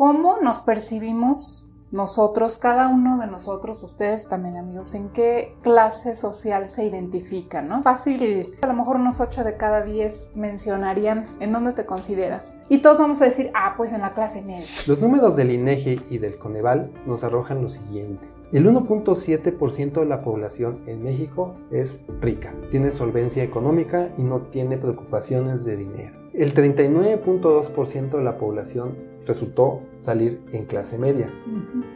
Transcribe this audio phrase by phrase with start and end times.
[0.00, 6.70] ¿Cómo nos percibimos nosotros, cada uno de nosotros, ustedes también amigos, en qué clase social
[6.70, 7.82] se identifican, ¿no?
[7.82, 12.54] Fácil, a lo mejor unos 8 de cada 10 mencionarían en dónde te consideras.
[12.70, 14.64] Y todos vamos a decir, ah, pues en la clase media.
[14.86, 18.26] Los números del INEGI y del Coneval nos arrojan lo siguiente.
[18.52, 24.78] El 1.7% de la población en México es rica, tiene solvencia económica y no tiene
[24.78, 26.18] preocupaciones de dinero.
[26.32, 31.32] El 39.2% de la población resultó salir en clase media.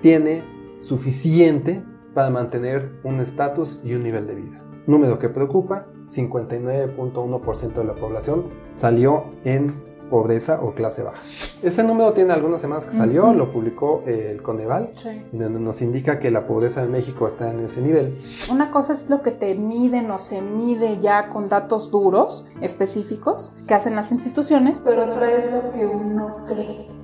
[0.00, 0.42] Tiene
[0.80, 1.82] suficiente
[2.14, 4.62] para mantener un estatus y un nivel de vida.
[4.86, 11.20] Número que preocupa, 59.1% de la población salió en pobreza o clase baja.
[11.22, 14.90] Ese número tiene algunas semanas que salió, lo publicó eh, el Coneval,
[15.32, 18.16] donde nos indica que la pobreza en México está en ese nivel.
[18.50, 23.54] Una cosa es lo que te miden o se mide ya con datos duros, específicos,
[23.66, 27.03] que hacen las instituciones, pero otra es lo que uno cree.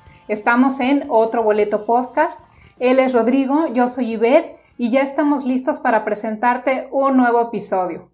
[0.31, 2.39] Estamos en otro boleto podcast.
[2.79, 8.09] Él es Rodrigo, yo soy Ivette y ya estamos listos para presentarte un nuevo episodio.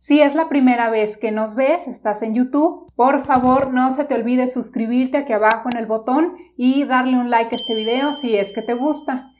[0.00, 4.02] Si es la primera vez que nos ves, estás en YouTube, por favor no se
[4.02, 8.12] te olvide suscribirte aquí abajo en el botón y darle un like a este video
[8.12, 9.30] si es que te gusta.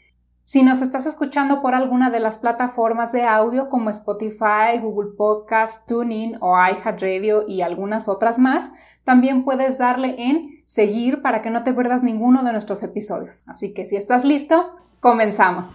[0.45, 5.89] Si nos estás escuchando por alguna de las plataformas de audio como Spotify, Google Podcast,
[5.89, 8.71] TuneIn o iHeartRadio y algunas otras más,
[9.07, 13.45] también puedes darle en seguir para que no te pierdas ninguno de nuestros episodios.
[13.47, 15.69] Así que si estás listo, comenzamos.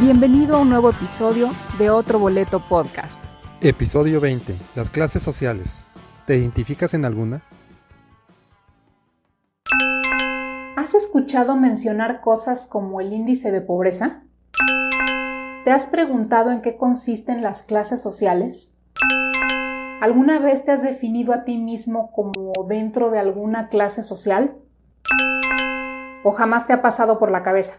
[0.00, 3.20] Bienvenido a un nuevo episodio de Otro Boleto Podcast.
[3.60, 4.54] Episodio 20.
[4.76, 5.88] Las clases sociales.
[6.26, 7.42] ¿Te identificas en alguna?
[10.76, 14.20] ¿Has escuchado mencionar cosas como el índice de pobreza?
[15.64, 18.73] ¿Te has preguntado en qué consisten las clases sociales?
[20.04, 24.54] ¿Alguna vez te has definido a ti mismo como dentro de alguna clase social?
[26.22, 27.76] ¿O jamás te ha pasado por la cabeza?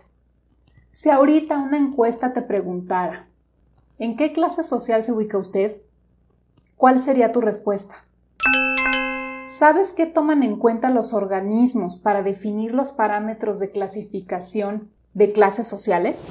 [0.89, 3.27] Si ahorita una encuesta te preguntara,
[3.99, 5.77] ¿en qué clase social se ubica usted?
[6.77, 7.93] ¿Cuál sería tu respuesta?
[9.47, 15.67] ¿Sabes qué toman en cuenta los organismos para definir los parámetros de clasificación de clases
[15.67, 16.27] sociales?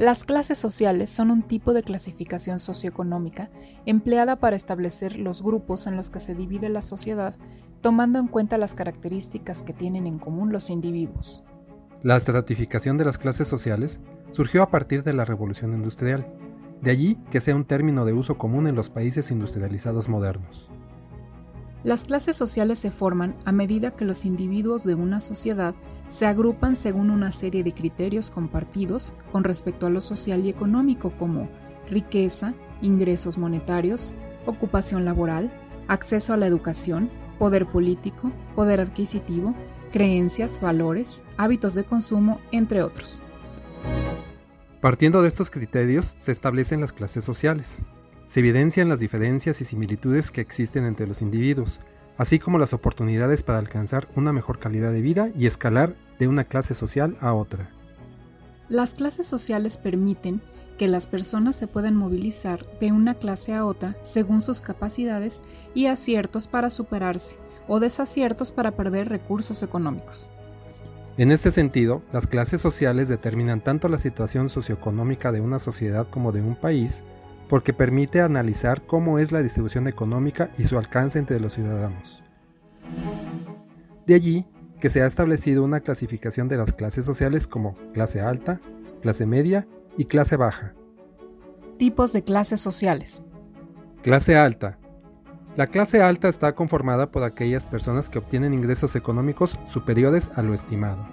[0.00, 3.50] Las clases sociales son un tipo de clasificación socioeconómica
[3.84, 7.36] empleada para establecer los grupos en los que se divide la sociedad,
[7.82, 11.44] tomando en cuenta las características que tienen en común los individuos.
[12.00, 14.00] La estratificación de las clases sociales
[14.30, 16.26] surgió a partir de la Revolución Industrial,
[16.80, 20.70] de allí que sea un término de uso común en los países industrializados modernos.
[21.82, 25.74] Las clases sociales se forman a medida que los individuos de una sociedad
[26.08, 31.10] se agrupan según una serie de criterios compartidos con respecto a lo social y económico
[31.10, 31.48] como
[31.88, 32.52] riqueza,
[32.82, 34.14] ingresos monetarios,
[34.44, 35.50] ocupación laboral,
[35.88, 37.08] acceso a la educación,
[37.38, 39.54] poder político, poder adquisitivo,
[39.90, 43.22] creencias, valores, hábitos de consumo, entre otros.
[44.82, 47.78] Partiendo de estos criterios se establecen las clases sociales.
[48.30, 51.80] Se evidencian las diferencias y similitudes que existen entre los individuos,
[52.16, 56.44] así como las oportunidades para alcanzar una mejor calidad de vida y escalar de una
[56.44, 57.70] clase social a otra.
[58.68, 60.40] Las clases sociales permiten
[60.78, 65.42] que las personas se puedan movilizar de una clase a otra según sus capacidades
[65.74, 70.28] y aciertos para superarse o desaciertos para perder recursos económicos.
[71.16, 76.30] En este sentido, las clases sociales determinan tanto la situación socioeconómica de una sociedad como
[76.30, 77.02] de un país,
[77.50, 82.22] porque permite analizar cómo es la distribución económica y su alcance entre los ciudadanos.
[84.06, 84.46] De allí
[84.78, 88.60] que se ha establecido una clasificación de las clases sociales como clase alta,
[89.02, 89.66] clase media
[89.98, 90.74] y clase baja.
[91.76, 93.24] Tipos de clases sociales.
[94.04, 94.78] Clase alta.
[95.56, 100.54] La clase alta está conformada por aquellas personas que obtienen ingresos económicos superiores a lo
[100.54, 101.04] estimado.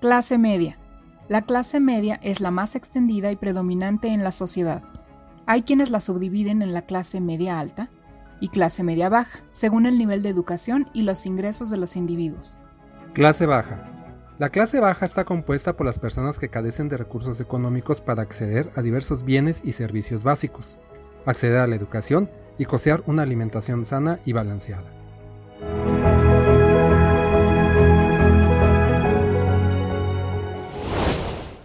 [0.00, 0.78] Clase media.
[1.28, 4.82] La clase media es la más extendida y predominante en la sociedad.
[5.44, 7.90] Hay quienes la subdividen en la clase media alta
[8.40, 12.58] y clase media baja, según el nivel de educación y los ingresos de los individuos.
[13.12, 13.90] Clase baja.
[14.38, 18.70] La clase baja está compuesta por las personas que carecen de recursos económicos para acceder
[18.74, 20.78] a diversos bienes y servicios básicos,
[21.26, 24.90] acceder a la educación y costear una alimentación sana y balanceada.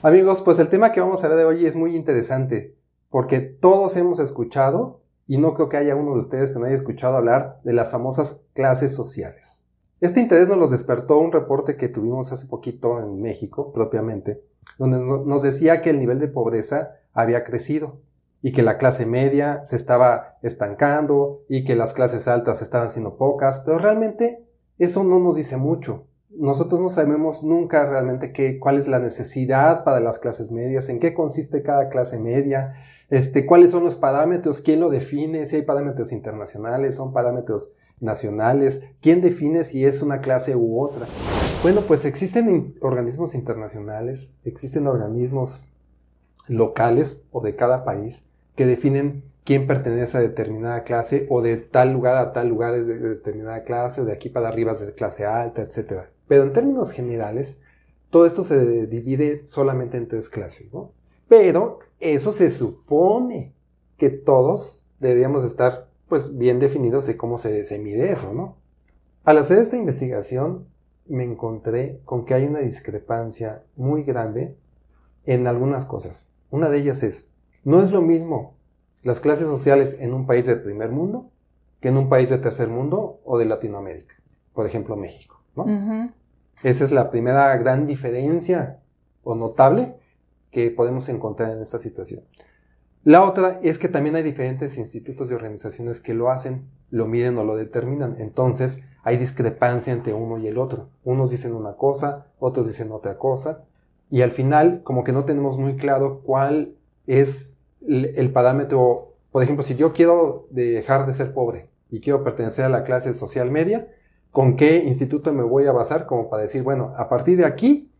[0.05, 2.75] Amigos, pues el tema que vamos a ver de hoy es muy interesante,
[3.09, 6.75] porque todos hemos escuchado, y no creo que haya uno de ustedes que no haya
[6.75, 9.69] escuchado hablar de las famosas clases sociales.
[10.01, 14.43] Este interés nos los despertó un reporte que tuvimos hace poquito en México, propiamente,
[14.77, 18.01] donde nos decía que el nivel de pobreza había crecido
[18.41, 23.15] y que la clase media se estaba estancando y que las clases altas estaban siendo
[23.15, 24.45] pocas, pero realmente
[24.77, 29.83] eso no nos dice mucho nosotros no sabemos nunca realmente qué, cuál es la necesidad
[29.83, 32.75] para las clases medias, en qué consiste cada clase media,
[33.09, 38.83] este, cuáles son los parámetros, quién lo define, si hay parámetros internacionales, son parámetros nacionales,
[39.01, 41.05] quién define si es una clase u otra.
[41.61, 45.63] Bueno, pues existen organismos internacionales, existen organismos
[46.47, 48.25] locales o de cada país
[48.55, 52.87] que definen quién pertenece a determinada clase o de tal lugar a tal lugar es
[52.87, 56.12] de determinada clase o de aquí para arriba es de clase alta, etc.
[56.27, 57.61] Pero en términos generales,
[58.09, 60.91] todo esto se divide solamente en tres clases, ¿no?
[61.27, 63.53] Pero eso se supone
[63.97, 68.57] que todos deberíamos estar pues bien definidos de cómo se, se mide eso, ¿no?
[69.23, 70.67] Al hacer esta investigación
[71.07, 74.55] me encontré con que hay una discrepancia muy grande
[75.25, 76.29] en algunas cosas.
[76.49, 77.29] Una de ellas es,
[77.63, 78.57] no es lo mismo
[79.01, 81.31] las clases sociales en un país del primer mundo
[81.79, 84.15] que en un país de tercer mundo o de Latinoamérica,
[84.53, 85.42] por ejemplo México.
[85.55, 85.65] ¿No?
[86.63, 88.79] Esa es la primera gran diferencia
[89.23, 89.95] o notable
[90.51, 92.23] que podemos encontrar en esta situación.
[93.03, 97.37] La otra es que también hay diferentes institutos y organizaciones que lo hacen, lo miden
[97.37, 98.15] o lo determinan.
[98.19, 100.87] Entonces hay discrepancia entre uno y el otro.
[101.03, 103.65] Unos dicen una cosa, otros dicen otra cosa.
[104.09, 107.51] Y al final, como que no tenemos muy claro cuál es
[107.85, 109.15] el parámetro.
[109.31, 113.13] Por ejemplo, si yo quiero dejar de ser pobre y quiero pertenecer a la clase
[113.13, 113.87] social media,
[114.33, 117.91] con qué instituto me voy a basar como para decir, bueno, a partir de aquí,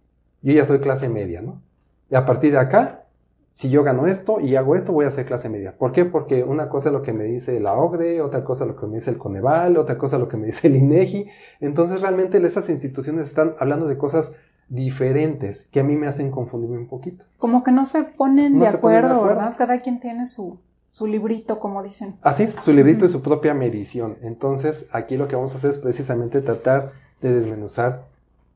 [0.42, 1.62] yo ya soy clase media, ¿no?
[2.10, 3.06] Y a partir de acá,
[3.52, 5.78] si yo gano esto y hago esto, voy a ser clase media.
[5.78, 6.06] ¿Por qué?
[6.06, 8.88] Porque una cosa es lo que me dice la OCDE, otra cosa es lo que
[8.88, 11.28] me dice el Coneval, otra cosa es lo que me dice el INEGI.
[11.60, 14.34] Entonces realmente esas instituciones están hablando de cosas
[14.70, 17.26] diferentes que a mí me hacen confundirme un poquito.
[17.38, 19.54] Como que no se ponen, de, acuerdo, ¿verdad?
[19.56, 20.58] Cada quien tiene su,
[20.94, 22.18] su librito, como dicen.
[22.22, 24.18] Así es, su librito y su propia medición.
[24.22, 28.06] Entonces, aquí lo que vamos a hacer es precisamente tratar de desmenuzar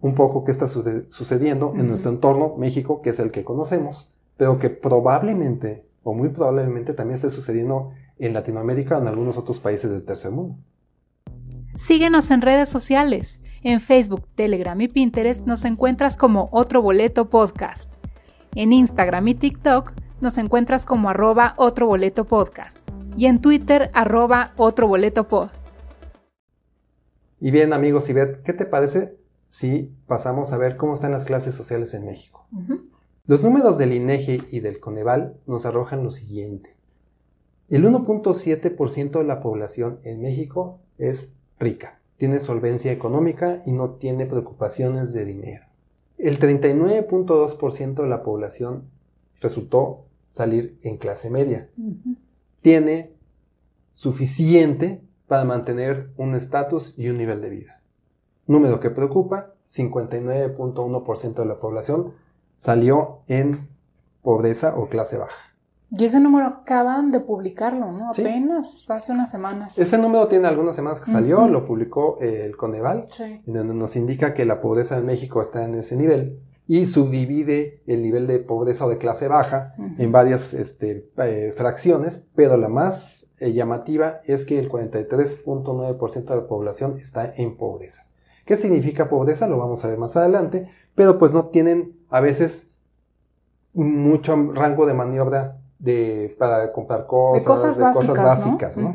[0.02, 4.60] un poco qué está sucediendo en nuestro entorno, México, que es el que conocemos, pero
[4.60, 9.90] que probablemente, o muy probablemente, también esté sucediendo en Latinoamérica o en algunos otros países
[9.90, 10.58] del tercer mundo.
[11.74, 13.42] Síguenos en redes sociales.
[13.64, 17.92] En Facebook, Telegram y Pinterest nos encuentras como Otro Boleto Podcast.
[18.54, 22.80] En Instagram y TikTok nos encuentras como arroba otro boleto podcast
[23.16, 25.50] y en Twitter arroba otro boleto pod.
[27.40, 29.18] Y bien amigos, Ivette, ¿qué te parece
[29.48, 32.48] si pasamos a ver cómo están las clases sociales en México?
[33.26, 36.76] Los números del INEGI y del Coneval nos arrojan lo siguiente.
[37.70, 44.26] El 1.7% de la población en México es rica, tiene solvencia económica y no tiene
[44.26, 45.66] preocupaciones de dinero.
[46.18, 48.90] El 39.2% de la población
[49.42, 51.70] resultó salir en clase media.
[52.62, 53.12] Tiene
[53.94, 57.82] suficiente para mantener un estatus y un nivel de vida.
[58.46, 62.14] Número que preocupa, 59.1% de la población
[62.56, 63.68] salió en
[64.22, 65.36] pobreza o clase baja.
[65.90, 68.10] Y ese número acaban de publicarlo, ¿no?
[68.10, 69.78] Apenas hace unas semanas.
[69.80, 73.06] Ese número tiene algunas semanas que salió, lo publicó el Coneval,
[73.46, 78.02] donde nos indica que la pobreza en México está en ese nivel y subdivide el
[78.02, 83.32] nivel de pobreza o de clase baja en varias este, eh, fracciones, pero la más
[83.40, 88.06] eh, llamativa es que el 43.9% de la población está en pobreza.
[88.46, 89.48] ¿Qué significa pobreza?
[89.48, 92.70] Lo vamos a ver más adelante, pero pues no tienen a veces
[93.74, 98.94] mucho rango de maniobra de, para comprar cosas, de cosas básicas, ¿no?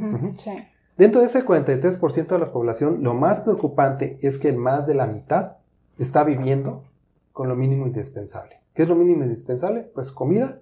[0.98, 5.06] Dentro de ese 43% de la población, lo más preocupante es que más de la
[5.06, 5.56] mitad
[5.98, 6.84] está viviendo
[7.32, 8.60] con lo mínimo indispensable.
[8.74, 9.82] ¿Qué es lo mínimo indispensable?
[9.94, 10.60] Pues comida,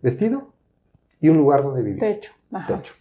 [0.00, 0.52] vestido
[1.20, 2.00] y un lugar donde vivir.
[2.00, 2.32] Techo.
[2.66, 2.94] Techo.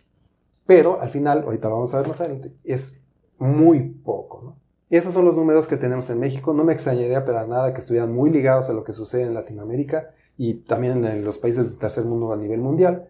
[0.65, 2.99] Pero al final, ahorita lo vamos a ver más adelante, es
[3.37, 4.55] muy poco, ¿no?
[4.91, 6.53] Esos son los números que tenemos en México.
[6.53, 10.09] No me extrañaría para nada que estuvieran muy ligados a lo que sucede en Latinoamérica
[10.37, 13.07] y también en los países del tercer mundo a nivel mundial.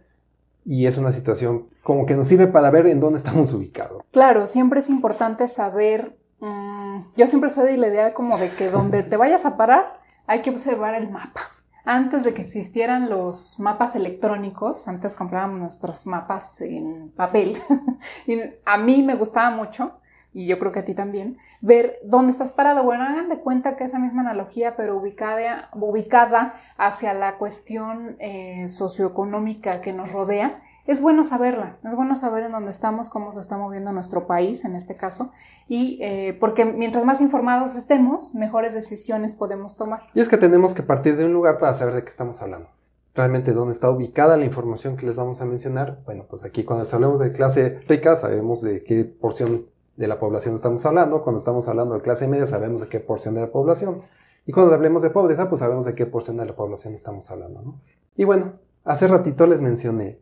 [0.63, 4.03] Y es una situación como que nos sirve para ver en dónde estamos ubicados.
[4.11, 8.69] Claro, siempre es importante saber, mm, yo siempre soy de la idea como de que
[8.69, 11.41] donde te vayas a parar hay que observar el mapa.
[11.83, 17.57] Antes de que existieran los mapas electrónicos, antes comprábamos nuestros mapas en papel.
[18.65, 19.93] a mí me gustaba mucho
[20.33, 22.83] y yo creo que a ti también, ver dónde estás parado.
[22.83, 28.67] Bueno, hagan de cuenta que esa misma analogía, pero ubicada, ubicada hacia la cuestión eh,
[28.67, 33.39] socioeconómica que nos rodea, es bueno saberla, es bueno saber en dónde estamos, cómo se
[33.39, 35.31] está moviendo nuestro país en este caso,
[35.69, 40.01] y eh, porque mientras más informados estemos, mejores decisiones podemos tomar.
[40.13, 42.67] Y es que tenemos que partir de un lugar para saber de qué estamos hablando.
[43.15, 45.99] Realmente dónde está ubicada la información que les vamos a mencionar.
[46.05, 49.67] Bueno, pues aquí cuando hablamos de clase rica sabemos de qué porción
[49.97, 51.21] de la población estamos hablando.
[51.21, 54.03] Cuando estamos hablando de clase media, sabemos de qué porción de la población.
[54.45, 57.61] Y cuando hablemos de pobreza, pues sabemos de qué porción de la población estamos hablando,
[57.61, 57.81] ¿no?
[58.15, 58.53] Y bueno,
[58.85, 60.19] hace ratito les mencioné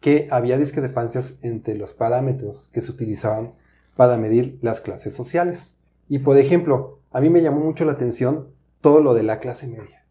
[0.00, 3.52] que había discrepancias entre los parámetros que se utilizaban
[3.96, 5.74] para medir las clases sociales.
[6.08, 8.48] Y por ejemplo, a mí me llamó mucho la atención
[8.80, 10.06] todo lo de la clase media.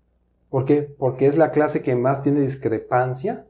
[0.50, 0.81] ¿Por qué?
[0.81, 3.46] Porque es la clase que más tiene discrepancia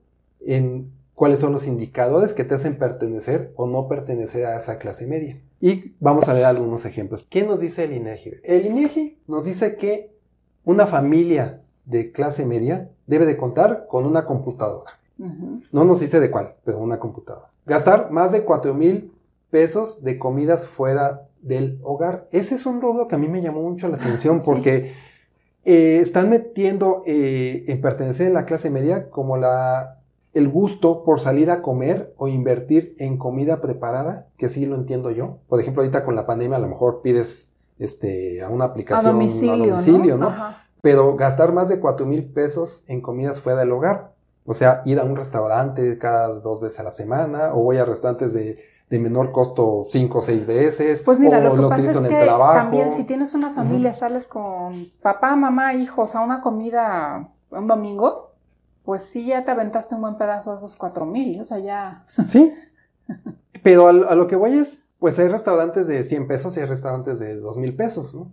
[0.46, 5.08] en cuáles son los indicadores que te hacen pertenecer o no pertenecer a esa clase
[5.08, 5.41] media.
[5.60, 7.25] Y vamos a ver algunos ejemplos.
[7.29, 8.36] ¿Qué nos dice el INEGI?
[8.43, 10.13] El INEGI nos dice que
[10.63, 14.98] una familia de clase media debe de contar con una computadora.
[15.71, 17.49] No nos dice de cuál, pero una computadora.
[17.65, 19.11] Gastar más de 4 mil
[19.49, 22.27] pesos de comidas fuera del hogar.
[22.31, 24.93] Ese es un rubro que a mí me llamó mucho la atención porque
[25.65, 29.99] eh, están metiendo eh, en pertenecer en la clase media como la
[30.33, 35.09] el gusto por salir a comer o invertir en comida preparada, que sí lo entiendo
[35.11, 35.39] yo.
[35.47, 39.11] Por ejemplo, ahorita con la pandemia a lo mejor pides este, a una aplicación a
[39.11, 40.33] domicilio, ¿no?
[40.81, 44.13] Pero gastar más de cuatro mil pesos en comidas fuera del hogar.
[44.49, 47.85] O sea, ir a un restaurante cada dos veces a la semana, o voy a
[47.85, 48.57] restaurantes de,
[48.89, 51.03] menor costo cinco o seis veces.
[51.03, 52.25] Pues mira, lo que pasa es que
[52.55, 58.31] también si tienes una familia, sales con papá, mamá, hijos a una comida un domingo,
[58.83, 62.05] pues sí, ya te aventaste un buen pedazo de esos cuatro mil, o sea, ya.
[62.25, 62.51] Sí,
[63.61, 67.19] pero a, lo que voy es, pues hay restaurantes de 100 pesos y hay restaurantes
[67.19, 68.31] de dos mil pesos, ¿no?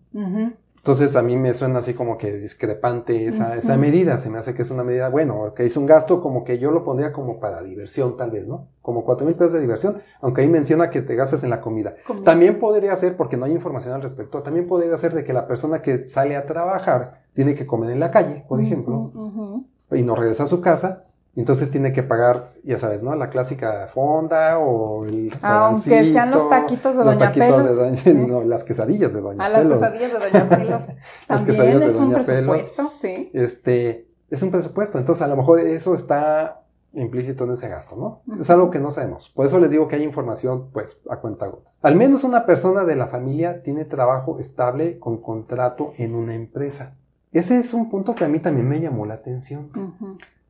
[0.86, 4.54] Entonces a mí me suena así como que discrepante esa, esa medida, se me hace
[4.54, 7.40] que es una medida, bueno, que es un gasto como que yo lo pondría como
[7.40, 8.68] para diversión tal vez, ¿no?
[8.82, 11.96] Como cuatro mil pesos de diversión, aunque ahí menciona que te gastas en la comida.
[12.22, 15.48] También podría ser, porque no hay información al respecto, también podría ser de que la
[15.48, 19.10] persona que sale a trabajar tiene que comer en la calle, por ejemplo,
[19.90, 21.06] y no regresa a su casa,
[21.40, 23.14] entonces tiene que pagar, ya sabes, ¿no?
[23.14, 28.06] La clásica fonda o el Aunque sean los taquitos de Doña Pelos.
[28.14, 29.38] No, las quesadillas de Doña Pelos.
[29.38, 30.86] Ah, las quesadillas de Doña Pelos.
[31.26, 33.30] También es un presupuesto, sí.
[33.34, 34.98] Este, es un presupuesto.
[34.98, 36.62] Entonces, a lo mejor eso está
[36.94, 38.40] implícito en ese gasto, ¿no?
[38.40, 39.28] Es algo que no sabemos.
[39.28, 41.78] Por eso les digo que hay información, pues, a cuenta gotas.
[41.82, 46.96] Al menos una persona de la familia tiene trabajo estable con contrato en una empresa.
[47.32, 49.70] Ese es un punto que a mí también me llamó la atención.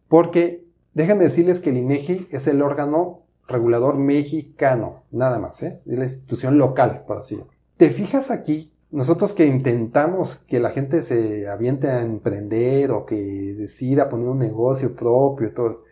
[0.07, 0.66] Porque
[0.97, 5.83] déjenme decirles que el INEGI es el órgano regulador mexicano, nada más, ¿eh?
[5.85, 7.53] Es la institución local, por así decirlo.
[7.77, 8.73] ¿Te fijas aquí?
[8.91, 13.15] Nosotros que intentamos que la gente se aviente a emprender o que
[13.59, 15.85] decida poner un negocio propio todo.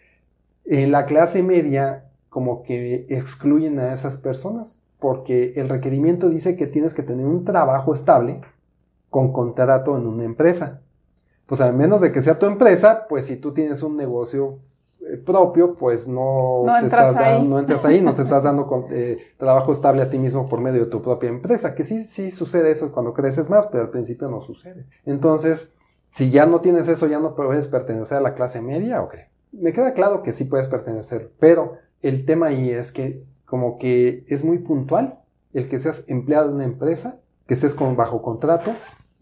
[0.65, 6.67] En la clase media, como que excluyen a esas personas, porque el requerimiento dice que
[6.67, 8.41] tienes que tener un trabajo estable
[9.11, 10.81] con contrato en una empresa
[11.47, 14.61] pues a menos de que sea tu empresa, pues si tú tienes un negocio
[15.17, 17.47] propio, pues no, no entras ahí.
[17.47, 20.85] no entras ahí, no te estás dando eh, trabajo estable a ti mismo por medio
[20.85, 24.29] de tu propia empresa, que sí, sí sucede eso cuando creces más, pero al principio
[24.29, 24.87] no sucede.
[25.05, 25.75] Entonces,
[26.13, 29.29] si ya no tienes eso, ya no puedes pertenecer a la clase media, ¿o qué?
[29.53, 34.25] Me queda claro que sí puedes pertenecer, pero el tema ahí es que como que
[34.29, 35.21] es muy puntual
[35.53, 38.73] el que seas empleado de una empresa, que estés con bajo contrato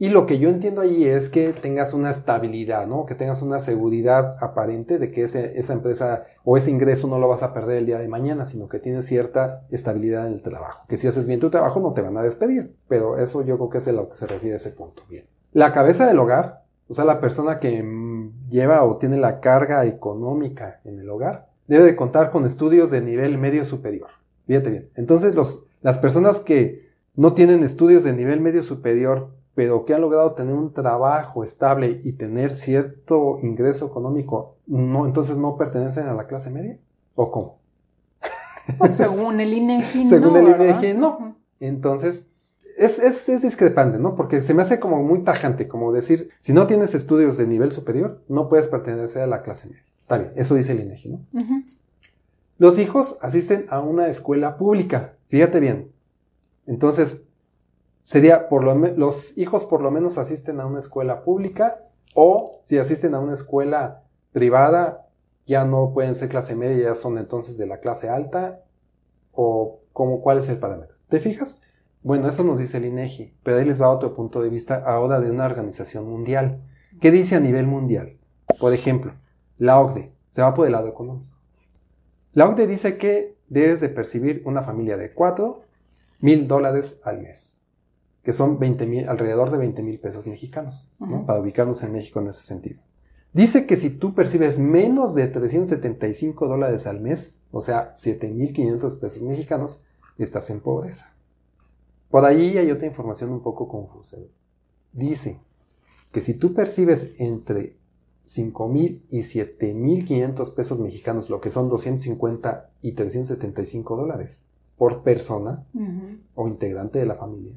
[0.03, 3.07] y lo que yo entiendo ahí es que tengas una estabilidad, ¿no?
[3.07, 7.45] Que tengas una seguridad aparente de que esa empresa o ese ingreso no lo vas
[7.45, 10.85] a perder el día de mañana, sino que tienes cierta estabilidad en el trabajo.
[10.89, 13.71] Que si haces bien tu trabajo no te van a despedir, pero eso yo creo
[13.71, 15.05] que es a lo que se refiere a ese punto.
[15.09, 15.25] Bien.
[15.53, 19.87] La cabeza del hogar, o sea, la persona que mm, lleva o tiene la carga
[19.87, 24.09] económica en el hogar, debe de contar con estudios de nivel medio superior.
[24.49, 24.91] Fíjate bien.
[24.97, 30.01] Entonces, los, las personas que no tienen estudios de nivel medio superior, pero que han
[30.01, 36.15] logrado tener un trabajo estable y tener cierto ingreso económico, no, entonces no pertenecen a
[36.15, 36.79] la clase media?
[37.15, 37.59] ¿O cómo?
[38.79, 41.37] Pues según el INEGI, según el INEGI, no.
[41.61, 42.27] Entonces,
[42.77, 44.15] es, es, es, discrepante, ¿no?
[44.15, 47.71] Porque se me hace como muy tajante, como decir, si no tienes estudios de nivel
[47.71, 49.83] superior, no puedes pertenecer a la clase media.
[50.01, 51.21] Está bien, eso dice el INEGI, ¿no?
[52.59, 55.91] Los hijos asisten a una escuela pública, fíjate bien.
[56.67, 57.25] Entonces,
[58.03, 62.79] sería, por lo los hijos por lo menos asisten a una escuela pública o si
[62.79, 65.09] asisten a una escuela privada,
[65.47, 68.63] ya no pueden ser clase media, ya son entonces de la clase alta
[69.33, 70.97] o como, cuál es el parámetro.
[71.09, 71.61] ¿Te fijas?
[72.03, 75.21] Bueno, eso nos dice el INEGI, pero ahí les va otro punto de vista ahora
[75.21, 76.63] de una organización mundial.
[77.01, 78.19] ¿Qué dice a nivel mundial?
[78.59, 79.15] Por ejemplo,
[79.57, 81.37] la OCDE, se va por el lado económico.
[82.33, 85.63] La OCDE dice que debes de percibir una familia de 4
[86.21, 87.59] mil dólares al mes,
[88.23, 90.91] que son 20 alrededor de 20 mil pesos mexicanos,
[91.27, 92.81] para ubicarnos en México en ese sentido.
[93.33, 99.23] Dice que si tú percibes menos de 375 dólares al mes, o sea, 7.500 pesos
[99.23, 99.83] mexicanos,
[100.19, 101.13] estás en pobreza.
[102.11, 104.19] Por ahí hay otra información un poco confusa.
[104.93, 105.41] Dice
[106.13, 107.77] que si tú percibes entre
[108.27, 114.45] 5.000 y 7.500 pesos mexicanos, lo que son 250 y 375 dólares
[114.77, 115.65] por persona
[116.35, 117.55] o integrante de la familia,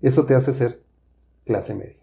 [0.00, 0.82] eso te hace ser
[1.44, 1.98] clase media.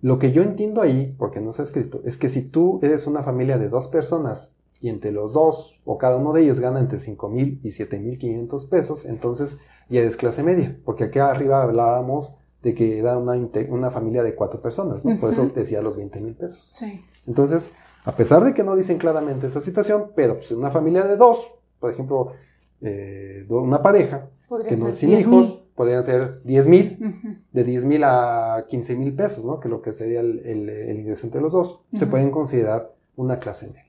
[0.00, 3.06] Lo que yo entiendo ahí, porque no se ha escrito, es que si tú eres
[3.06, 6.80] una familia de dos personas y entre los dos o cada uno de ellos gana
[6.80, 12.74] entre 5.000 y 7.500 pesos, entonces ya eres clase media, porque aquí arriba hablábamos de
[12.74, 13.32] que era una,
[13.70, 16.70] una familia de cuatro personas, por eso decía los 20.000 pesos.
[16.72, 17.04] Sí.
[17.26, 17.72] Entonces,
[18.04, 21.54] a pesar de que no dicen claramente esa situación, pero pues una familia de dos,
[21.80, 22.32] por ejemplo,
[22.80, 24.28] eh, una pareja,
[24.68, 29.44] que no, sin hijos, podrían ser 10 mil, de 10 mil a 15 mil pesos,
[29.44, 29.60] ¿no?
[29.60, 33.68] que lo que sería el, el, ingreso entre los dos, se pueden considerar una clase
[33.68, 33.86] media.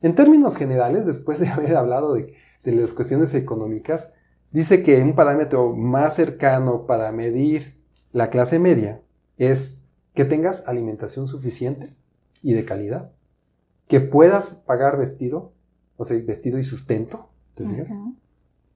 [0.00, 4.12] En términos generales, después de haber hablado de, de las cuestiones económicas,
[4.52, 7.74] dice que un parámetro más cercano para medir
[8.12, 9.02] la clase media
[9.36, 9.82] es
[10.14, 11.92] que tengas alimentación suficiente
[12.42, 13.10] y de calidad,
[13.88, 15.52] que puedas pagar vestido,
[15.96, 17.64] o sea, vestido y sustento, ¿te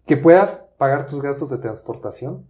[0.09, 2.47] que puedas pagar tus gastos de transportación.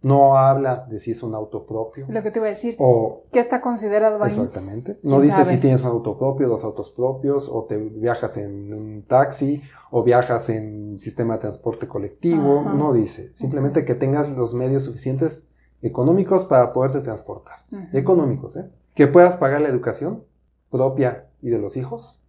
[0.00, 2.06] No habla de si es un auto propio.
[2.10, 2.76] Lo que te iba a decir.
[2.78, 4.32] O, ¿Qué está considerado ahí?
[4.32, 4.98] Exactamente.
[5.02, 9.02] No dice si tienes un auto propio, dos autos propios, o te viajas en un
[9.08, 12.62] taxi, o viajas en sistema de transporte colectivo.
[12.62, 13.34] No dice.
[13.34, 15.46] Simplemente que tengas los medios suficientes
[15.80, 17.64] económicos para poderte transportar.
[17.94, 18.70] Económicos, ¿eh?
[18.94, 20.24] Que puedas pagar la educación
[20.70, 22.20] propia y de los hijos,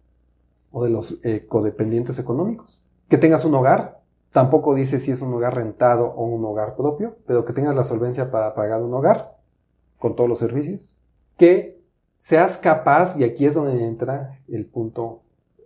[0.72, 2.82] o de los eh, codependientes económicos.
[3.08, 3.95] Que tengas un hogar
[4.36, 7.84] Tampoco dice si es un hogar rentado o un hogar propio, pero que tengas la
[7.84, 9.38] solvencia para pagar un hogar
[9.96, 10.94] con todos los servicios.
[11.38, 11.82] Que
[12.16, 15.22] seas capaz, y aquí es donde entra el punto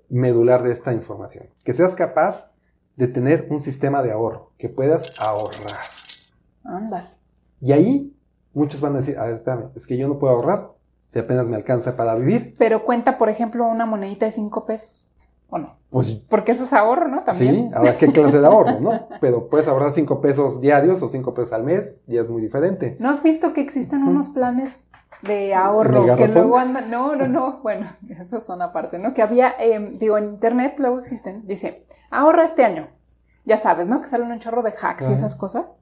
[0.09, 2.53] medular de esta información, que seas capaz
[2.95, 5.81] de tener un sistema de ahorro, que puedas ahorrar.
[6.63, 7.13] Anda.
[7.61, 8.17] Y ahí
[8.55, 10.71] muchos van a decir, a ver, espérame, es que yo no puedo ahorrar
[11.09, 12.55] si apenas me alcanza para vivir.
[12.57, 15.05] Pero cuenta, por ejemplo, una monedita de cinco pesos.
[15.51, 15.77] ¿O no?
[15.91, 17.25] Pues, Porque eso es ahorro, ¿no?
[17.25, 17.69] También.
[17.69, 19.09] Sí, ahora qué clase de ahorro, ¿no?
[19.21, 22.97] Pero puedes ahorrar 5 pesos diarios o 5 pesos al mes, y es muy diferente.
[23.01, 24.87] ¿No has visto que existen unos planes
[25.23, 26.91] de ahorro que luego andan?
[26.91, 27.89] No, no, no, bueno,
[28.21, 29.13] eso son aparte, ¿no?
[29.13, 32.89] Que había, em, digo, en internet luego existen, dice, ahorra este año.
[33.45, 34.01] Ya sabes, ¿no?
[34.01, 35.79] Que salen un chorro de hacks y esas cosas.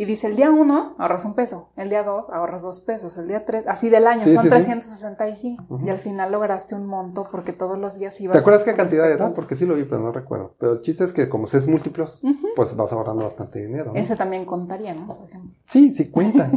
[0.00, 3.28] Y dice, el día uno ahorras un peso, el día dos ahorras dos pesos, el
[3.28, 5.80] día tres, así del año, son 365.
[5.84, 8.32] Y al final lograste un monto porque todos los días ibas...
[8.32, 9.34] ¿Te acuerdas qué cantidad era?
[9.34, 10.54] Porque sí lo vi, pero no recuerdo.
[10.58, 12.22] Pero el chiste es que como es múltiplos,
[12.56, 13.92] pues vas ahorrando bastante dinero.
[13.94, 15.18] Ese también contaría, ¿no?
[15.66, 16.50] Sí, sí cuenta.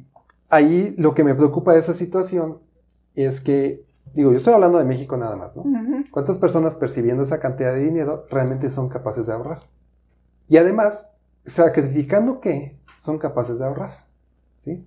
[0.50, 2.58] Ahí lo que me preocupa de esa situación
[3.14, 3.82] es que,
[4.12, 5.64] digo, yo estoy hablando de México nada más, ¿no?
[6.10, 9.60] ¿Cuántas personas percibiendo esa cantidad de dinero realmente son capaces de ahorrar?
[10.48, 11.08] Y además,
[11.44, 12.78] sacrificando qué?
[13.00, 14.04] Son capaces de ahorrar,
[14.58, 14.86] ¿sí?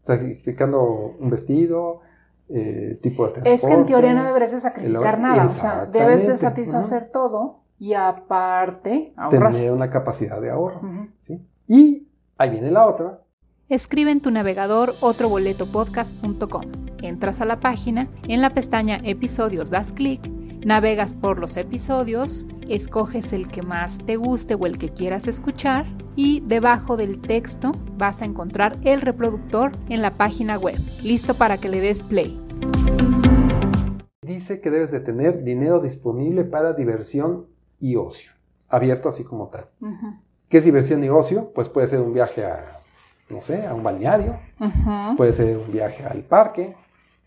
[0.00, 0.82] Sacrificando
[1.20, 2.00] un vestido,
[2.48, 3.54] eh, tipo de transporte.
[3.54, 7.60] Es que en teoría no deberías de sacrificar nada, o sea, debes de satisfacer todo
[7.78, 9.52] y aparte ahorrar.
[9.52, 10.80] Tener una capacidad de ahorro,
[11.18, 11.46] ¿sí?
[11.66, 13.20] Y ahí viene la otra.
[13.68, 16.64] Escribe en tu navegador otroboletopodcast.com.
[17.02, 20.20] Entras a la página, en la pestaña Episodios das clic
[20.64, 25.84] Navegas por los episodios, escoges el que más te guste o el que quieras escuchar
[26.16, 31.58] y debajo del texto vas a encontrar el reproductor en la página web, listo para
[31.58, 32.40] que le des play.
[34.22, 37.46] Dice que debes de tener dinero disponible para diversión
[37.78, 38.32] y ocio,
[38.70, 39.66] abierto así como tal.
[40.48, 41.52] ¿Qué es diversión y ocio?
[41.54, 42.80] Pues puede ser un viaje a,
[43.28, 44.38] no sé, a un balneario,
[45.18, 46.74] puede ser un viaje al parque,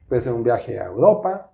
[0.10, 1.52] puede ser un viaje a Europa,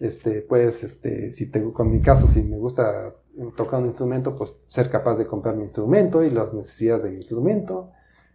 [0.00, 3.14] este, pues, este, si tengo, con mi caso, si me gusta
[3.56, 7.90] tocar un instrumento, pues ser capaz de comprar mi instrumento y las necesidades del instrumento.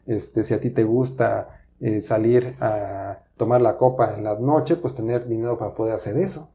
[0.06, 4.76] este, si a ti te gusta eh, salir a tomar la copa en la noche,
[4.76, 6.50] pues tener dinero para poder hacer eso.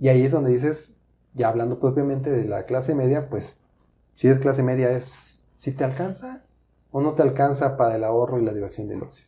[0.00, 0.96] Y ahí es donde dices,
[1.34, 3.60] ya hablando propiamente de la clase media, pues
[4.14, 6.42] si es clase media es si te alcanza
[6.90, 9.26] o no te alcanza para el ahorro y la diversión del ocio.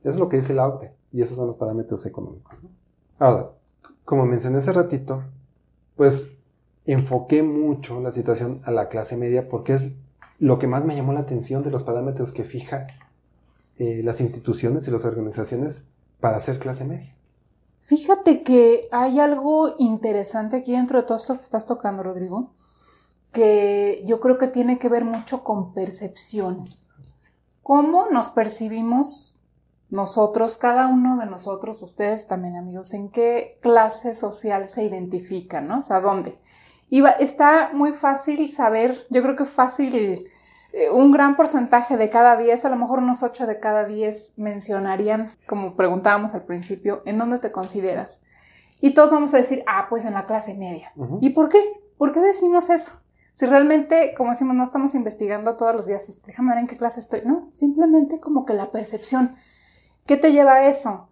[0.00, 2.58] Eso es lo que dice el AUTE y esos son los parámetros económicos.
[3.18, 3.50] Ahora,
[4.04, 5.22] como mencioné hace ratito,
[5.96, 6.36] pues
[6.84, 9.90] enfoqué mucho la situación a la clase media porque es
[10.38, 12.86] lo que más me llamó la atención de los parámetros que fija
[13.78, 15.84] eh, las instituciones y las organizaciones
[16.20, 17.14] para ser clase media.
[17.80, 22.52] Fíjate que hay algo interesante aquí dentro de todo esto que estás tocando, Rodrigo,
[23.32, 26.64] que yo creo que tiene que ver mucho con percepción.
[27.62, 29.39] ¿Cómo nos percibimos
[29.90, 35.78] nosotros, cada uno de nosotros, ustedes también amigos, en qué clase social se identifican, ¿no?
[35.78, 36.38] O sea, ¿dónde?
[36.88, 40.24] Y está muy fácil saber, yo creo que fácil,
[40.72, 44.34] eh, un gran porcentaje de cada 10, a lo mejor unos 8 de cada 10
[44.36, 48.22] mencionarían, como preguntábamos al principio, ¿en dónde te consideras?
[48.80, 50.92] Y todos vamos a decir, ah, pues en la clase media.
[51.20, 51.60] ¿Y por qué?
[51.98, 52.92] ¿Por qué decimos eso?
[53.34, 57.00] Si realmente, como decimos, no estamos investigando todos los días, déjame ver en qué clase
[57.00, 57.22] estoy.
[57.24, 59.36] No, simplemente como que la percepción.
[60.06, 61.08] ¿Qué te lleva a eso?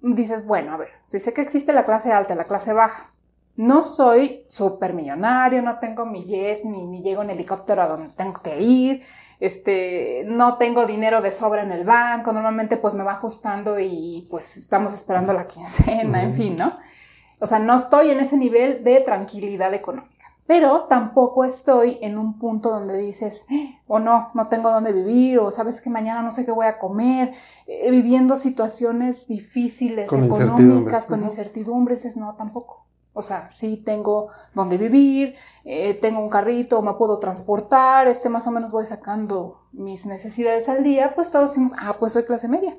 [0.00, 3.14] Dices, bueno, a ver, si sé que existe la clase alta, la clase baja,
[3.56, 8.12] no soy súper millonario, no tengo mi jet, ni, ni, llego en helicóptero a donde
[8.14, 9.02] tengo que ir,
[9.40, 14.26] este, no tengo dinero de sobra en el banco, normalmente pues me va ajustando y
[14.30, 16.76] pues estamos esperando la quincena, en fin, ¿no?
[17.38, 20.13] O sea, no estoy en ese nivel de tranquilidad económica
[20.46, 25.38] pero tampoco estoy en un punto donde dices, eh, o no, no tengo dónde vivir,
[25.38, 27.32] o sabes que mañana no sé qué voy a comer,
[27.66, 32.84] eh, viviendo situaciones difíciles, económicas, con incertidumbres, es no, tampoco.
[33.16, 38.46] O sea, sí tengo dónde vivir, eh, tengo un carrito, me puedo transportar, este más
[38.48, 42.48] o menos voy sacando mis necesidades al día, pues todos decimos, ah, pues soy clase
[42.48, 42.76] media.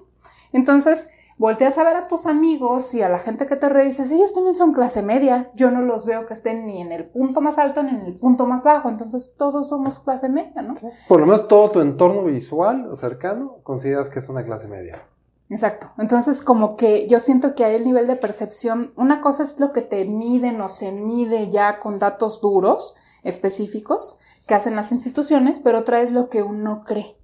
[0.52, 4.34] Entonces, volteas a ver a tus amigos y a la gente que te dices, ellos
[4.34, 7.58] también son clase media, yo no los veo que estén ni en el punto más
[7.58, 10.76] alto ni en el punto más bajo, entonces todos somos clase media, ¿no?
[11.08, 15.04] Por lo menos todo tu entorno visual o cercano consideras que es una clase media.
[15.50, 15.92] Exacto.
[16.00, 19.74] Entonces, como que yo siento que hay el nivel de percepción, una cosa es lo
[19.74, 24.18] que te miden o se mide ya con datos duros, específicos,
[24.48, 27.16] que hacen las instituciones, pero otra es lo que uno cree,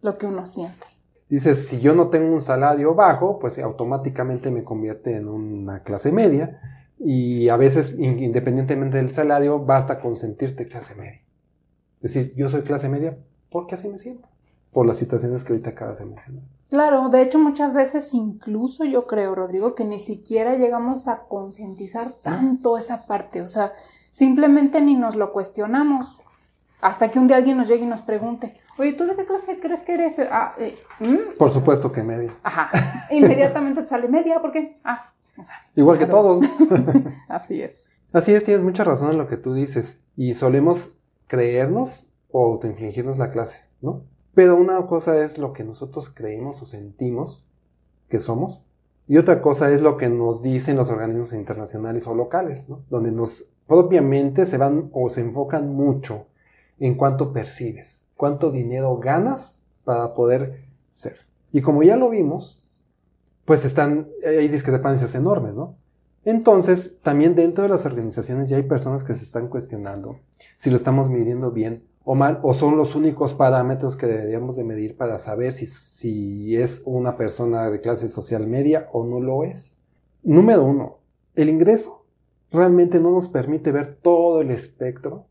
[0.00, 0.86] lo que uno siente.
[1.28, 6.12] Dices, si yo no tengo un salario bajo, pues automáticamente me convierte en una clase
[6.12, 6.60] media
[6.98, 11.20] y a veces, independientemente del salario, basta con sentirte clase media.
[12.00, 13.18] Es decir, yo soy clase media
[13.50, 14.28] porque así me siento,
[14.70, 16.44] por las situaciones que ahorita acabas de mencionar.
[16.70, 22.12] Claro, de hecho muchas veces incluso yo creo, Rodrigo, que ni siquiera llegamos a concientizar
[22.22, 23.72] tanto esa parte, o sea,
[24.10, 26.20] simplemente ni nos lo cuestionamos
[26.80, 29.58] hasta que un día alguien nos llegue y nos pregunte, Oye, ¿tú de qué clase
[29.58, 30.18] crees que eres?
[30.30, 31.38] Ah, eh, ¿mm?
[31.38, 32.36] Por supuesto que media.
[32.42, 32.70] Ajá.
[33.10, 34.78] Inmediatamente te sale media, ¿por qué?
[34.84, 35.56] Ah, o sea.
[35.74, 36.44] Igual que todos.
[37.28, 37.88] Así es.
[38.12, 40.00] Así es, tienes mucha razón en lo que tú dices.
[40.16, 40.92] Y solemos
[41.26, 44.02] creernos o autoinfligirnos la clase, ¿no?
[44.34, 47.44] Pero una cosa es lo que nosotros creemos o sentimos
[48.10, 48.62] que somos.
[49.08, 52.82] Y otra cosa es lo que nos dicen los organismos internacionales o locales, ¿no?
[52.90, 56.26] Donde nos propiamente se van o se enfocan mucho
[56.78, 61.26] en cuanto percibes cuánto dinero ganas para poder ser.
[61.52, 62.62] Y como ya lo vimos,
[63.44, 65.76] pues están, hay discrepancias enormes, ¿no?
[66.24, 70.18] Entonces, también dentro de las organizaciones ya hay personas que se están cuestionando
[70.56, 74.64] si lo estamos midiendo bien o mal, o son los únicos parámetros que deberíamos de
[74.64, 79.44] medir para saber si, si es una persona de clase social media o no lo
[79.44, 79.76] es.
[80.24, 80.98] Número uno,
[81.36, 82.04] el ingreso
[82.50, 85.26] realmente no nos permite ver todo el espectro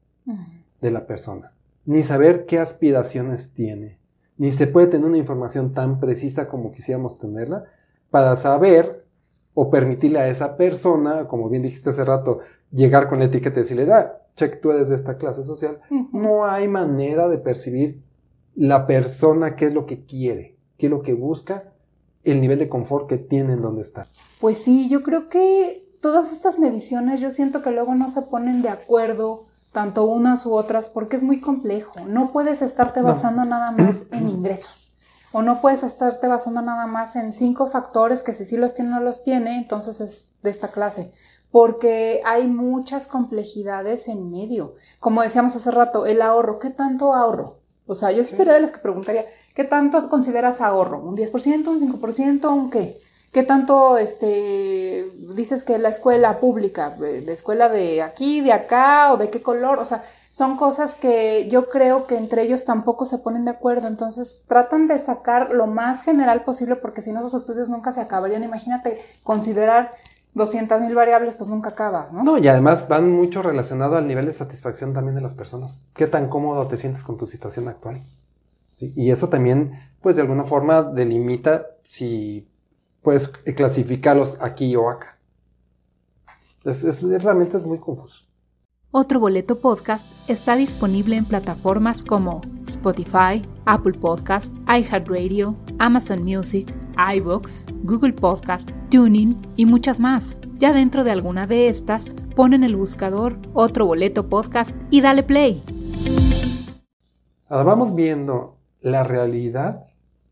[0.81, 1.54] de la persona
[1.85, 3.99] ni saber qué aspiraciones tiene,
[4.37, 7.65] ni se puede tener una información tan precisa como quisiéramos tenerla
[8.09, 9.05] para saber
[9.53, 12.39] o permitirle a esa persona, como bien dijiste hace rato,
[12.71, 15.79] llegar con la etiqueta y decirle, ah, check, tú eres de esta clase social.
[16.11, 18.03] No hay manera de percibir
[18.53, 21.71] la persona qué es lo que quiere, qué es lo que busca,
[22.23, 24.07] el nivel de confort que tiene en donde está.
[24.41, 28.61] Pues sí, yo creo que todas estas mediciones yo siento que luego no se ponen
[28.61, 31.99] de acuerdo tanto unas u otras, porque es muy complejo.
[32.07, 34.93] No puedes estarte basando nada más en ingresos.
[35.33, 38.91] O no puedes estarte basando nada más en cinco factores que si sí los tiene
[38.91, 41.11] o no los tiene, entonces es de esta clase.
[41.51, 44.75] Porque hay muchas complejidades en medio.
[45.01, 46.57] Como decíamos hace rato, el ahorro.
[46.57, 47.59] ¿Qué tanto ahorro?
[47.85, 51.01] O sea, yo sí sería de las que preguntaría, ¿qué tanto consideras ahorro?
[51.01, 52.97] ¿Un 10%, un 5%, un qué?
[53.35, 59.17] ¿Qué tanto este, dices que la escuela pública, de escuela de aquí, de acá o
[59.17, 59.77] de qué color?
[59.79, 63.89] O sea, son cosas que yo creo que entre ellos tampoco se ponen de acuerdo,
[63.89, 67.99] entonces tratan de sacar lo más general posible porque si no esos estudios nunca se
[67.99, 68.41] acabarían.
[68.41, 69.91] Imagínate considerar
[70.33, 72.23] 200 mil variables, pues nunca acabas, ¿no?
[72.23, 75.81] No, y además van mucho relacionado al nivel de satisfacción también de las personas.
[75.93, 78.01] ¿Qué tan cómodo te sientes con tu situación actual?
[78.75, 78.93] ¿Sí?
[78.95, 82.47] Y eso también, pues de alguna forma delimita si
[83.05, 85.19] puedes clasificarlos aquí o acá.
[86.63, 88.25] Es, es, realmente es muy confuso.
[88.89, 96.73] Otro Boleto Podcast está disponible en plataformas como Spotify, Apple Podcasts, iHeartRadio, Amazon Music,
[97.15, 100.39] iBooks, Google Podcast, Tuning y muchas más.
[100.57, 105.21] Ya dentro de alguna de estas, pon en el buscador Otro Boleto Podcast y dale
[105.21, 105.61] play.
[107.49, 109.85] Ahora vamos viendo la realidad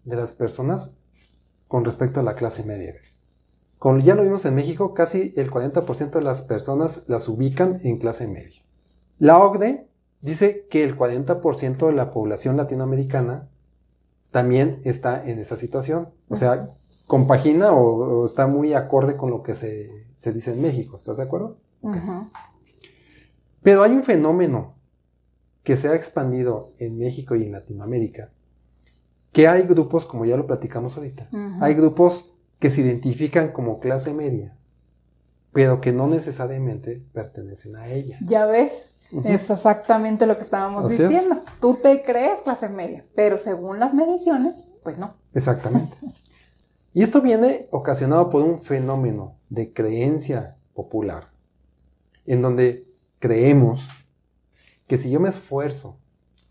[0.06, 0.96] de las personas
[1.74, 2.94] con respecto a la clase media.
[3.80, 7.98] Como ya lo vimos en México, casi el 40% de las personas las ubican en
[7.98, 8.62] clase media.
[9.18, 9.88] La OCDE
[10.22, 13.50] dice que el 40% de la población latinoamericana
[14.30, 16.10] también está en esa situación.
[16.30, 16.68] O sea,
[17.08, 20.98] compagina o, está muy acorde con lo que se, dice en México.
[20.98, 21.58] ¿Estás de acuerdo?
[23.64, 24.76] Pero hay un fenómeno
[25.64, 28.30] que se ha expandido en México y en Latinoamérica,
[29.34, 31.28] que hay grupos, como ya lo platicamos ahorita,
[31.60, 34.56] hay grupos que se identifican como clase media,
[35.52, 38.18] pero que no necesariamente pertenecen a ella.
[38.22, 38.94] Ya ves,
[39.26, 41.42] es exactamente lo que estábamos diciendo.
[41.60, 45.16] Tú te crees clase media, pero según las mediciones, pues no.
[45.34, 45.98] Exactamente.
[46.94, 51.32] y esto viene ocasionado por un fenómeno de creencia popular,
[52.26, 53.88] en donde creemos
[54.86, 55.98] que si yo me esfuerzo,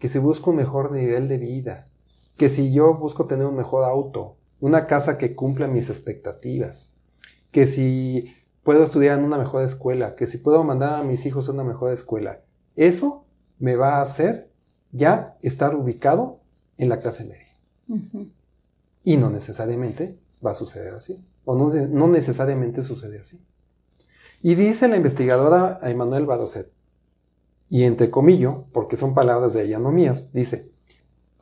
[0.01, 1.89] que si busco un mejor nivel de vida,
[2.37, 6.91] que si yo busco tener un mejor auto, una casa que cumpla mis expectativas,
[7.51, 11.49] que si puedo estudiar en una mejor escuela, que si puedo mandar a mis hijos
[11.49, 12.41] a una mejor escuela,
[12.77, 13.27] eso
[13.59, 14.51] me va a hacer
[14.93, 16.41] ya estar ubicado
[16.79, 18.13] en la clase media.
[19.05, 23.45] Y no necesariamente va a suceder así, o no, no necesariamente sucede así.
[24.43, 26.73] Y dice la investigadora Emanuel Badoset,
[27.69, 30.72] y entre comillas, porque son palabras de ella, no mías, dice,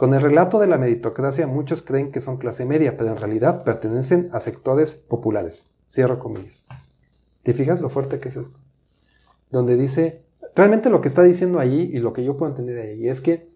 [0.00, 3.64] con el relato de la meritocracia muchos creen que son clase media, pero en realidad
[3.64, 5.66] pertenecen a sectores populares.
[5.90, 6.64] Cierro comillas.
[7.42, 8.58] ¿Te fijas lo fuerte que es esto?
[9.50, 10.24] Donde dice,
[10.56, 13.20] realmente lo que está diciendo allí y lo que yo puedo entender de ahí es
[13.20, 13.50] que,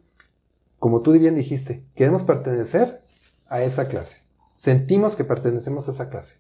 [0.79, 2.99] como tú bien dijiste, queremos pertenecer
[3.49, 4.19] a esa clase.
[4.59, 6.37] Sentimos que pertenecemos a esa clase.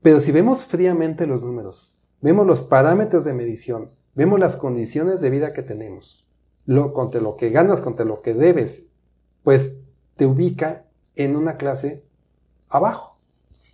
[0.00, 5.30] Pero si vemos fríamente los números, vemos los parámetros de medición, vemos las condiciones de
[5.30, 6.24] vida que tenemos,
[6.66, 8.89] lo, contra lo que ganas, contra lo que debes
[9.42, 9.76] pues
[10.16, 10.84] te ubica
[11.16, 12.04] en una clase
[12.68, 13.16] abajo.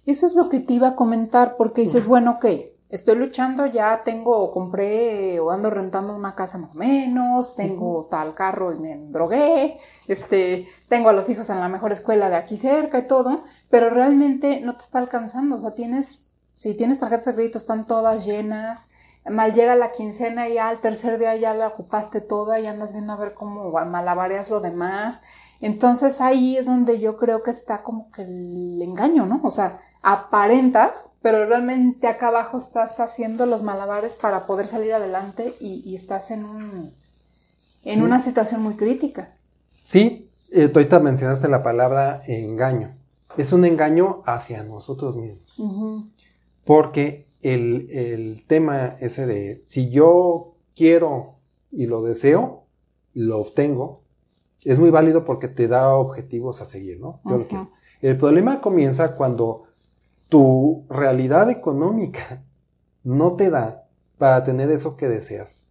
[0.04, 2.46] Eso es lo que te iba a comentar, porque dices, bueno, ok,
[2.88, 8.34] estoy luchando, ya tengo, compré o ando rentando una casa más o menos, tengo tal
[8.34, 12.56] carro y me drogué, este, tengo a los hijos en la mejor escuela de aquí
[12.56, 17.26] cerca y todo, pero realmente no te está alcanzando, o sea, tienes, si tienes tarjetas
[17.26, 18.88] de crédito están todas llenas,
[19.28, 22.92] mal llega la quincena y ya al tercer día ya la ocupaste toda y andas
[22.92, 25.22] viendo a ver cómo malabareas lo demás,
[25.60, 29.40] entonces ahí es donde yo creo que está como que el engaño, ¿no?
[29.42, 35.54] O sea, aparentas, pero realmente acá abajo estás haciendo los malabares para poder salir adelante
[35.58, 36.92] y, estás en, un,
[37.84, 39.34] en una situación muy crítica.
[39.82, 42.94] Sí, eh, tú ahorita mencionaste la palabra engaño.
[43.36, 45.56] Es un engaño hacia nosotros mismos.
[46.64, 51.36] Porque el, el tema ese de si yo quiero
[51.70, 52.64] y lo deseo,
[53.14, 54.02] lo obtengo,
[54.66, 57.20] es muy válido porque te da objetivos a seguir, ¿no?
[58.02, 59.68] El problema comienza cuando
[60.28, 62.42] tu realidad económica
[63.04, 63.86] no te da
[64.18, 65.66] para tener eso que deseas.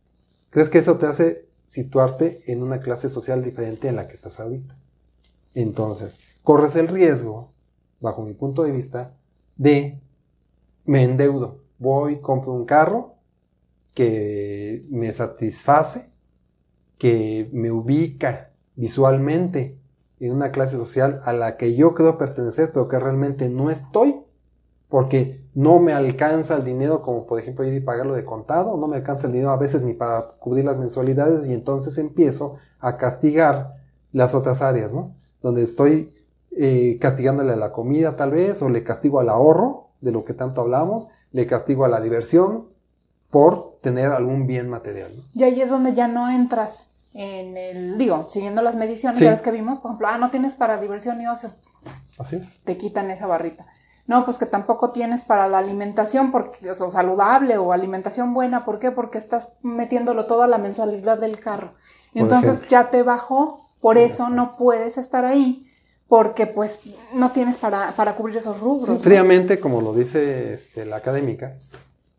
[0.49, 4.39] ¿Crees que eso te hace situarte en una clase social diferente en la que estás
[4.39, 4.77] ahorita?
[5.53, 7.51] Entonces, corres el riesgo,
[7.99, 9.13] bajo mi punto de vista,
[9.57, 9.99] de
[10.85, 11.59] me endeudo.
[11.79, 13.15] Voy, compro un carro
[13.93, 16.09] que me satisface,
[16.97, 19.77] que me ubica visualmente
[20.19, 24.21] en una clase social a la que yo creo pertenecer, pero que realmente no estoy,
[24.89, 28.87] porque no me alcanza el dinero, como por ejemplo ir y pagarlo de contado, no
[28.87, 32.97] me alcanza el dinero a veces ni para cubrir las mensualidades y entonces empiezo a
[32.97, 33.71] castigar
[34.11, 35.15] las otras áreas, ¿no?
[35.41, 36.13] Donde estoy
[36.51, 40.33] eh, castigándole a la comida tal vez, o le castigo al ahorro, de lo que
[40.33, 42.65] tanto hablamos, le castigo a la diversión
[43.29, 45.11] por tener algún bien material.
[45.33, 49.43] Y ahí es donde ya no entras en el, digo, siguiendo las mediciones, sí.
[49.43, 51.49] que vimos, por ejemplo, ah, no tienes para diversión y ocio.
[52.19, 52.59] Así es.
[52.65, 53.65] Te quitan esa barrita.
[54.05, 58.65] No, pues que tampoco tienes para la alimentación porque, o saludable o alimentación buena.
[58.65, 58.91] ¿Por qué?
[58.91, 61.71] Porque estás metiéndolo todo a la mensualidad del carro.
[62.13, 65.71] entonces ya te bajó, por eso no puedes estar ahí,
[66.09, 69.01] porque pues no tienes para, para cubrir esos rubros.
[69.01, 71.53] fríamente, como lo dice este, la académica,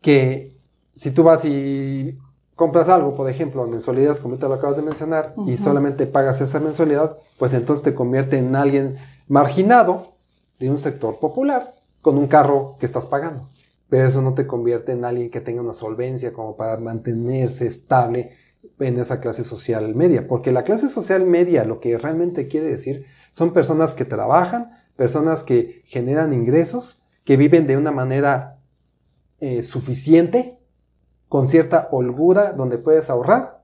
[0.01, 0.57] que
[0.95, 2.17] si tú vas y
[2.57, 6.59] compras algo, por ejemplo, mensualidades, como te lo acabas de mencionar, y solamente pagas esa
[6.59, 8.95] mensualidad, pues entonces te convierte en alguien
[9.27, 10.15] marginado
[10.59, 13.47] de un sector popular con un carro que estás pagando.
[13.89, 18.31] Pero eso no te convierte en alguien que tenga una solvencia como para mantenerse estable
[18.79, 20.27] en esa clase social media.
[20.27, 25.43] Porque la clase social media lo que realmente quiere decir son personas que trabajan, personas
[25.43, 28.57] que generan ingresos, que viven de una manera
[29.39, 30.56] eh, suficiente,
[31.29, 33.61] con cierta holgura, donde puedes ahorrar,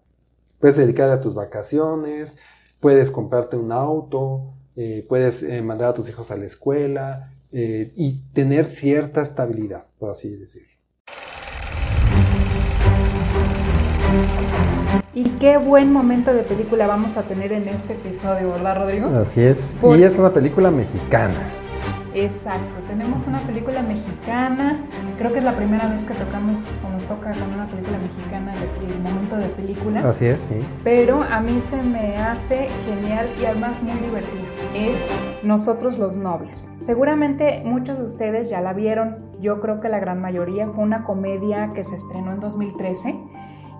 [0.60, 2.38] puedes dedicar a tus vacaciones,
[2.80, 8.14] puedes comprarte un auto, eh, puedes eh, mandar a tus hijos a la escuela y
[8.34, 10.74] tener cierta estabilidad, por así decirlo.
[15.16, 19.08] Y qué buen momento de película vamos a tener en este episodio, ¿verdad, Rodrigo?
[19.10, 19.78] Así es.
[19.84, 21.63] Y es una película mexicana.
[22.16, 24.86] Exacto, tenemos una película mexicana.
[25.18, 28.54] Creo que es la primera vez que tocamos o nos toca con una película mexicana
[28.82, 30.08] el, momento de película.
[30.08, 30.66] Así es, sí.
[30.84, 34.44] Pero a mí se me hace genial y además muy divertido.
[34.76, 35.10] Es
[35.44, 36.70] Nosotros los Nobles.
[36.80, 39.32] Seguramente muchos de ustedes ya la vieron.
[39.40, 43.16] Yo creo que la gran mayoría fue una comedia que se estrenó en 2013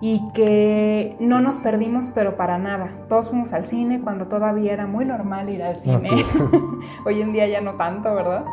[0.06, 2.90] y que no nos perdimos, pero para nada.
[3.08, 6.10] Todos fuimos al cine cuando todavía era muy normal ir al cine.
[7.06, 8.44] Hoy en día ya no tanto, ¿verdad?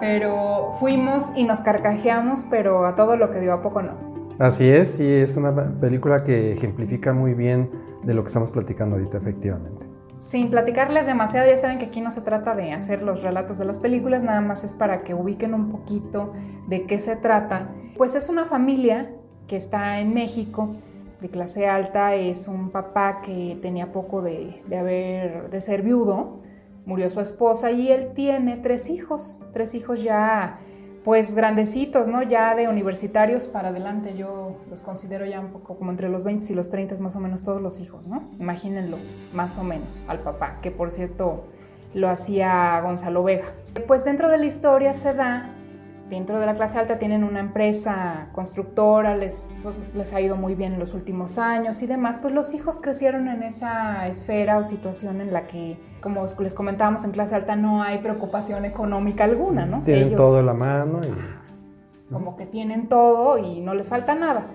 [0.00, 3.92] Pero fuimos y nos carcajeamos, pero a todo lo que dio a poco no.
[4.40, 7.70] Así es, y es una película que ejemplifica muy bien
[8.02, 9.86] de lo que estamos platicando ahorita, efectivamente.
[10.18, 13.66] Sin platicarles demasiado, ya saben que aquí no se trata de hacer los relatos de
[13.66, 16.32] las películas, nada más es para que ubiquen un poquito
[16.66, 17.68] de qué se trata.
[17.96, 19.12] Pues es una familia
[19.46, 20.74] que está en México
[21.20, 26.40] de clase alta es un papá que tenía poco de, haber, de ser viudo,
[26.86, 30.60] murió su esposa y él tiene tres hijos, tres hijos ya
[31.04, 32.22] pues grandecitos, ¿no?
[32.22, 36.52] Ya de universitarios para adelante, yo los considero ya un poco como entre los 20
[36.52, 38.28] y los 30 más o menos todos los hijos, ¿no?
[38.38, 38.98] Imagínenlo,
[39.32, 41.44] más o menos, al papá, que por cierto
[41.94, 43.46] lo hacía Gonzalo Vega.
[43.86, 45.54] Pues dentro de la historia se da
[46.08, 50.54] dentro de la clase alta tienen una empresa constructora, les, pues, les ha ido muy
[50.54, 54.64] bien en los últimos años y demás, pues los hijos crecieron en esa esfera o
[54.64, 59.66] situación en la que, como les comentábamos en clase alta, no hay preocupación económica alguna,
[59.66, 59.82] ¿no?
[59.82, 61.00] Tienen todo a la mano.
[61.04, 62.12] Y...
[62.12, 64.46] Como que tienen todo y no les falta nada.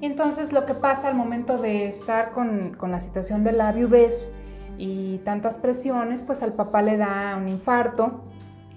[0.00, 3.72] Y entonces lo que pasa al momento de estar con, con la situación de la
[3.72, 4.32] viudez
[4.78, 8.22] y tantas presiones, pues al papá le da un infarto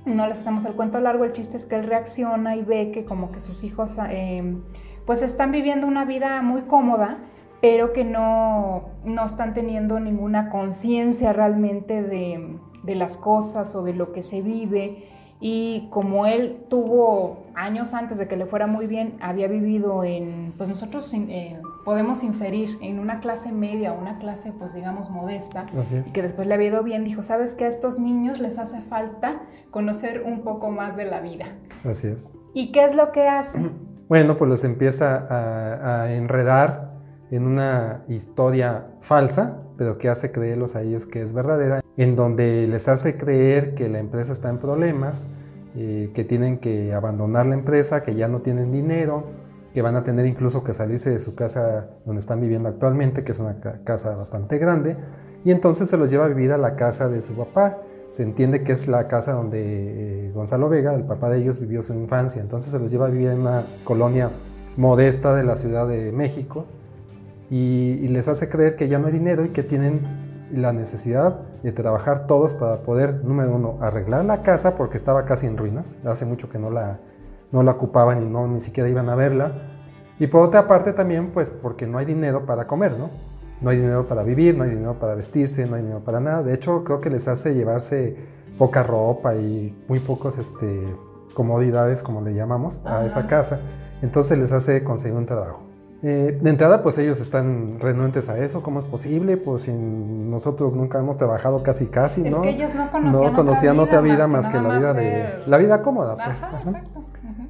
[0.05, 3.05] no les hacemos el cuento largo, el chiste es que él reacciona y ve que
[3.05, 4.61] como que sus hijos em,
[5.05, 7.17] pues están viviendo una vida muy cómoda,
[7.61, 13.93] pero que no, no están teniendo ninguna conciencia realmente de, de las cosas o de
[13.93, 15.09] lo que se vive.
[15.41, 20.53] Y como él tuvo años antes de que le fuera muy bien, había vivido en,
[20.57, 21.59] pues nosotros eh,
[21.89, 25.65] podemos inferir en una clase media, una clase pues digamos modesta,
[26.13, 27.65] que después le había ido bien, dijo, ¿sabes qué?
[27.65, 31.47] A estos niños les hace falta conocer un poco más de la vida.
[31.83, 32.37] Así es.
[32.53, 33.71] ¿Y qué es lo que hace?
[34.07, 36.93] Bueno, pues los empieza a, a enredar
[37.31, 42.67] en una historia falsa, pero que hace creerlos a ellos que es verdadera en donde
[42.67, 45.27] les hace creer que la empresa está en problemas,
[45.75, 49.25] eh, que tienen que abandonar la empresa, que ya no tienen dinero,
[49.73, 53.31] que van a tener incluso que salirse de su casa donde están viviendo actualmente, que
[53.31, 54.97] es una casa bastante grande,
[55.43, 57.77] y entonces se los lleva a vivir a la casa de su papá.
[58.09, 61.83] Se entiende que es la casa donde eh, Gonzalo Vega, el papá de ellos, vivió
[61.83, 62.41] su infancia.
[62.41, 64.31] Entonces se los lleva a vivir en una colonia
[64.75, 66.65] modesta de la Ciudad de México
[67.51, 70.01] y les hace creer que ya no hay dinero y que tienen
[70.51, 75.47] la necesidad de trabajar todos para poder, número uno, arreglar la casa porque estaba casi
[75.47, 76.99] en ruinas, hace mucho que no la,
[77.51, 79.53] no la ocupaban y no, ni siquiera iban a verla.
[80.19, 83.09] Y por otra parte también, pues porque no hay dinero para comer, ¿no?
[83.61, 86.43] No hay dinero para vivir, no hay dinero para vestirse, no hay dinero para nada.
[86.43, 88.17] De hecho, creo que les hace llevarse
[88.57, 90.95] poca ropa y muy pocos este,
[91.33, 93.59] comodidades, como le llamamos, a esa casa.
[94.01, 95.63] Entonces les hace conseguir un trabajo.
[96.01, 98.63] Eh, de entrada, pues ellos están renuentes a eso.
[98.63, 99.35] ¿Cómo es posible?
[99.35, 102.37] Pues si nosotros nunca hemos trabajado casi casi, ¿no?
[102.37, 105.57] Es que ellos no conocían, no conocían otra vida, más que, la vida de la
[105.57, 106.45] vida cómoda, pues.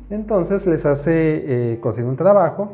[0.09, 2.71] Entonces les hace eh, conseguir un trabajo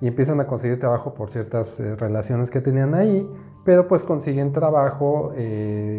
[0.00, 3.28] y empiezan a conseguir trabajo por ciertas eh, relaciones que tenían ahí,
[3.64, 5.32] pero pues consiguen trabajo,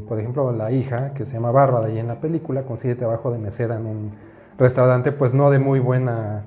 [0.07, 3.39] por ejemplo, la hija que se llama Bárbara y en la película consigue trabajo de
[3.39, 4.11] mesera en un
[4.59, 6.45] restaurante, pues no de muy buena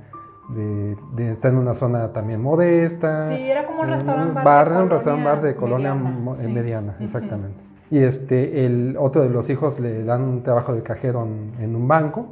[0.49, 3.28] de, estar en una zona también modesta.
[3.28, 4.72] Sí, era como un restaurante bar.
[4.72, 7.68] un restaurante bar de colonia mediana, exactamente.
[7.91, 11.26] Y este, el otro de los hijos le dan un trabajo de cajero
[11.59, 12.26] en, un banco.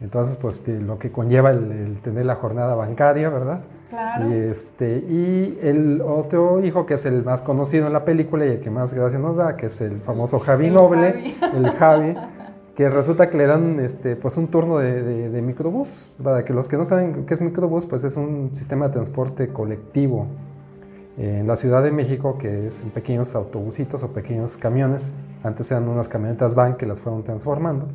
[0.00, 3.62] Entonces, pues lo que conlleva el, tener la jornada bancaria, ¿verdad?
[3.90, 4.30] Claro.
[4.30, 8.50] Y, este, y el otro hijo, que es el más conocido en la película y
[8.50, 12.14] el que más gracia nos da, que es el famoso Javi Noble, el Javi,
[12.76, 16.10] que resulta que le dan este, pues un turno de, de microbús.
[16.22, 19.48] Para que los que no saben qué es microbús, pues es un sistema de transporte
[19.48, 20.28] colectivo
[21.18, 25.14] en la Ciudad de México, que es en pequeños autobusitos o pequeños camiones.
[25.42, 27.88] Antes eran unas camionetas van que las fueron transformando.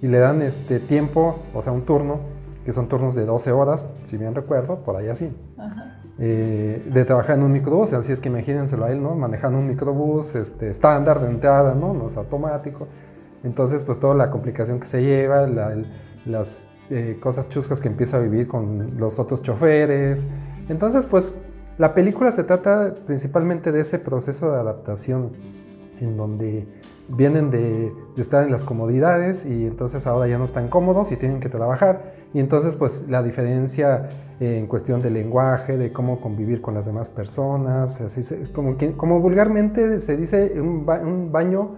[0.00, 2.20] Y le dan este tiempo, o sea, un turno,
[2.64, 5.30] que son turnos de 12 horas, si bien recuerdo, por ahí así.
[6.18, 9.14] Eh, de trabajar en un microbús, así es que imagínenselo a él, ¿no?
[9.14, 11.92] Manejando un microbús este, estándar de entrada, ¿no?
[11.92, 12.88] No es automático.
[13.44, 15.46] Entonces, pues toda la complicación que se lleva,
[16.24, 20.26] las eh, cosas chuscas que empieza a vivir con los otros choferes.
[20.68, 21.36] Entonces, pues
[21.78, 25.32] la película se trata principalmente de ese proceso de adaptación
[26.00, 26.66] en donde
[27.08, 31.40] vienen de, estar en las comodidades y entonces ahora ya no están cómodos y tienen
[31.40, 32.14] que trabajar.
[32.32, 34.08] Y entonces pues la diferencia
[34.40, 38.22] en cuestión de lenguaje, de cómo convivir con las demás personas, así
[38.52, 40.84] como, como vulgarmente se dice un
[41.32, 41.76] baño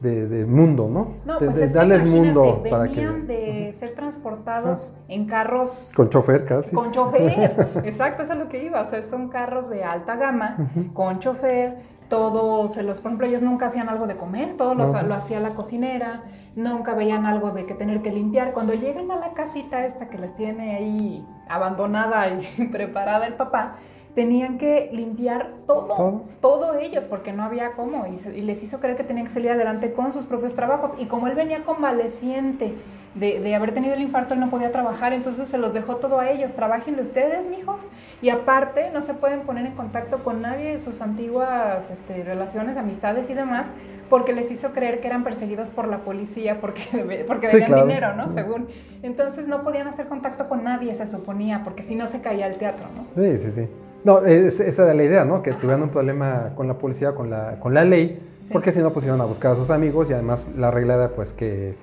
[0.00, 1.14] de, mundo, ¿no?
[1.24, 6.74] No, pues es darles mundo para que de ser transportados en carros con chofer casi.
[6.74, 10.70] Con chofer, exacto, eso es lo que iba, o sea, son carros de alta gama
[10.94, 12.00] con chofer.
[12.08, 15.50] Todos, los, por ejemplo, ellos nunca hacían algo de comer, todo lo, lo hacía la
[15.50, 16.24] cocinera,
[16.56, 18.52] nunca veían algo de que tener que limpiar.
[18.52, 23.76] Cuando llegan a la casita esta que les tiene ahí abandonada y preparada el papá,
[24.14, 29.04] tenían que limpiar todo, todo, ellos, porque no había cómo, y, les hizo creer que
[29.04, 30.92] tenían que salir adelante con sus propios trabajos.
[30.98, 32.74] Y como él venía convaleciente
[33.14, 36.18] de, de, haber tenido el infarto, él no podía trabajar, entonces se los dejó todo
[36.18, 37.86] a ellos, trabajenle ustedes, mijos,
[38.20, 42.76] y aparte no se pueden poner en contacto con nadie de sus antiguas este, relaciones,
[42.76, 43.68] amistades y demás,
[44.08, 48.30] porque les hizo creer que eran perseguidos por la policía, porque, porque dinero, ¿no?
[48.32, 48.68] Según.
[49.02, 52.56] Entonces no podían hacer contacto con nadie, se suponía, porque si no se caía el
[52.56, 53.06] teatro, ¿no?
[53.08, 53.68] Sí, sí, sí.
[54.04, 55.42] No, esa era la idea, ¿no?
[55.42, 58.20] Que tuvieran un problema con la policía, con la, con la ley,
[58.52, 61.08] porque si no, pues iban a buscar a sus amigos y además la regla era
[61.10, 61.76] pues que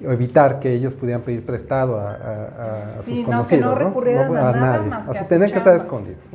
[0.00, 4.90] evitar que ellos pudieran pedir prestado a, sus conocidos, que no, recurrieran a, nadie.
[4.90, 6.28] Más Así tenían que estar escondidos.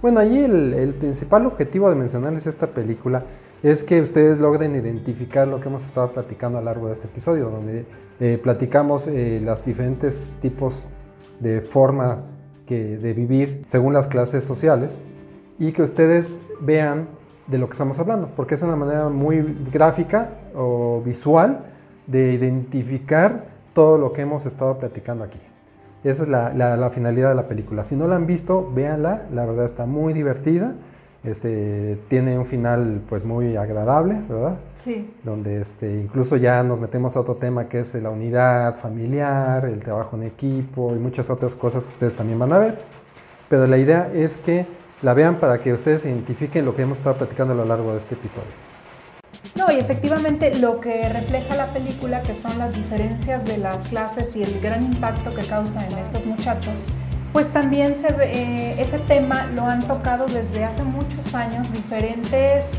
[0.00, 3.24] Bueno, ahí el, principal objetivo de mencionarles esta película
[3.62, 7.06] es que ustedes logren identificar lo que hemos estado platicando a lo largo de este
[7.06, 7.86] episodio, donde
[8.18, 10.88] eh, platicamos eh, los diferentes tipos
[11.38, 11.60] de
[12.72, 15.02] de vivir según las clases sociales
[15.58, 17.08] y que ustedes vean
[17.46, 21.66] de lo que estamos hablando, porque es una manera muy gráfica o visual
[22.06, 25.40] de identificar todo lo que hemos estado platicando aquí.
[26.04, 27.84] Esa es la, la finalidad de la película.
[27.84, 30.74] Si no la han visto, véanla, la verdad está muy divertida
[31.24, 34.58] este, tiene un final pues muy agradable, ¿verdad?
[34.74, 35.14] Sí.
[35.22, 39.80] Donde este, incluso ya nos metemos a otro tema que es la unidad familiar, el
[39.80, 42.78] trabajo en equipo y muchas otras cosas que ustedes también van a ver.
[43.48, 44.66] Pero la idea es que
[45.02, 47.98] la vean para que ustedes identifiquen lo que hemos estado platicando a lo largo de
[47.98, 48.50] este episodio.
[49.56, 54.34] No, y efectivamente lo que refleja la película, que son las diferencias de las clases
[54.36, 56.86] y el gran impacto que causa en estos muchachos,
[57.32, 62.72] pues también se eh, ese tema lo han tocado desde hace muchos años diferentes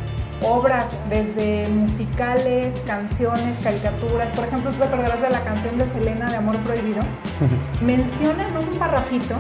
[0.46, 4.32] obras, desde musicales, canciones, caricaturas.
[4.34, 7.02] Por ejemplo, tú te acordarás de la canción de Selena de Amor Prohibido.
[7.82, 9.36] Mencionan un parrafito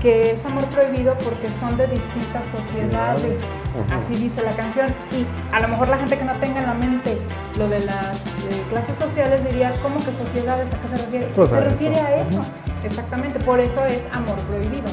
[0.00, 3.44] que es amor prohibido porque son de distintas sociedades,
[3.90, 4.86] así dice la canción.
[5.10, 7.18] Y a lo mejor la gente que no tenga en la mente
[7.58, 10.72] lo de las eh, clases sociales diría, ¿cómo que sociedades?
[10.72, 11.26] ¿A qué se refiere?
[11.34, 12.40] Pues se refiere a eso,
[12.84, 14.88] exactamente, por eso es amor prohibido,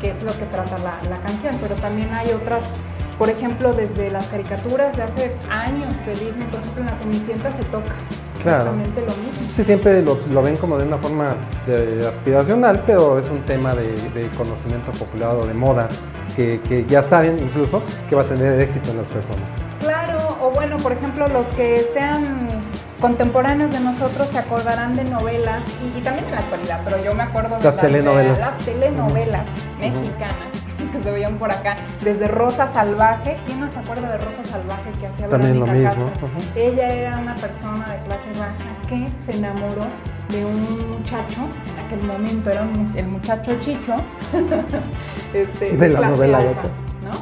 [0.00, 2.76] que es lo que trata la, la canción, pero también hay otras
[3.18, 7.52] por ejemplo, desde las caricaturas de hace años de Disney, por ejemplo, en La Cenicienta
[7.52, 7.94] se toca
[8.36, 9.50] exactamente lo mismo.
[9.50, 14.28] Sí, siempre lo, ven como de una forma de, aspiracional, pero es un tema de,
[14.36, 15.88] conocimiento popular o de moda
[16.34, 19.62] que, que, ya saben incluso que va a tener éxito en las personas.
[19.80, 22.48] Claro, o bueno, por ejemplo, los que sean
[23.00, 27.22] contemporáneos de nosotros se acordarán de novelas y, también en la actualidad, pero yo me
[27.22, 30.48] acuerdo de las, telenovelas, las telenovelas mexicanas
[30.92, 34.90] que se veían por acá, desde Rosa Salvaje, ¿quién no se acuerda de Rosa Salvaje
[35.00, 36.10] que hacía También lo mismo.
[36.54, 38.54] Ella era una persona de clase baja
[38.88, 39.86] que se enamoró
[40.28, 41.42] de un muchacho,
[41.76, 43.94] en aquel momento era el muchacho Chicho,
[45.34, 46.64] este, de, la novela alta,
[47.02, 47.12] ¿no?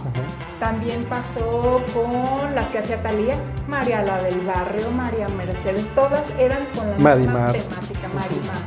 [0.62, 3.34] También pasó con las que hacía Talía,
[3.66, 8.58] María la del Barrio, María Mercedes, todas eran con la misma temática, Marimar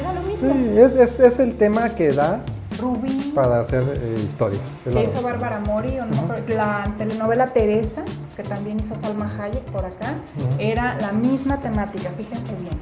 [0.00, 0.52] Era lo mismo.
[0.52, 2.40] Sí, es, es, es el tema que da
[2.76, 3.21] Rubí.
[3.34, 4.76] Para hacer eh, historias.
[4.84, 5.22] Que hizo.
[5.22, 8.02] Bárbara Mori, o no me acuerdo, la telenovela Teresa,
[8.36, 10.48] que también hizo Salma Hayek por acá, Ujú.
[10.58, 12.72] era la misma temática, fíjense bien.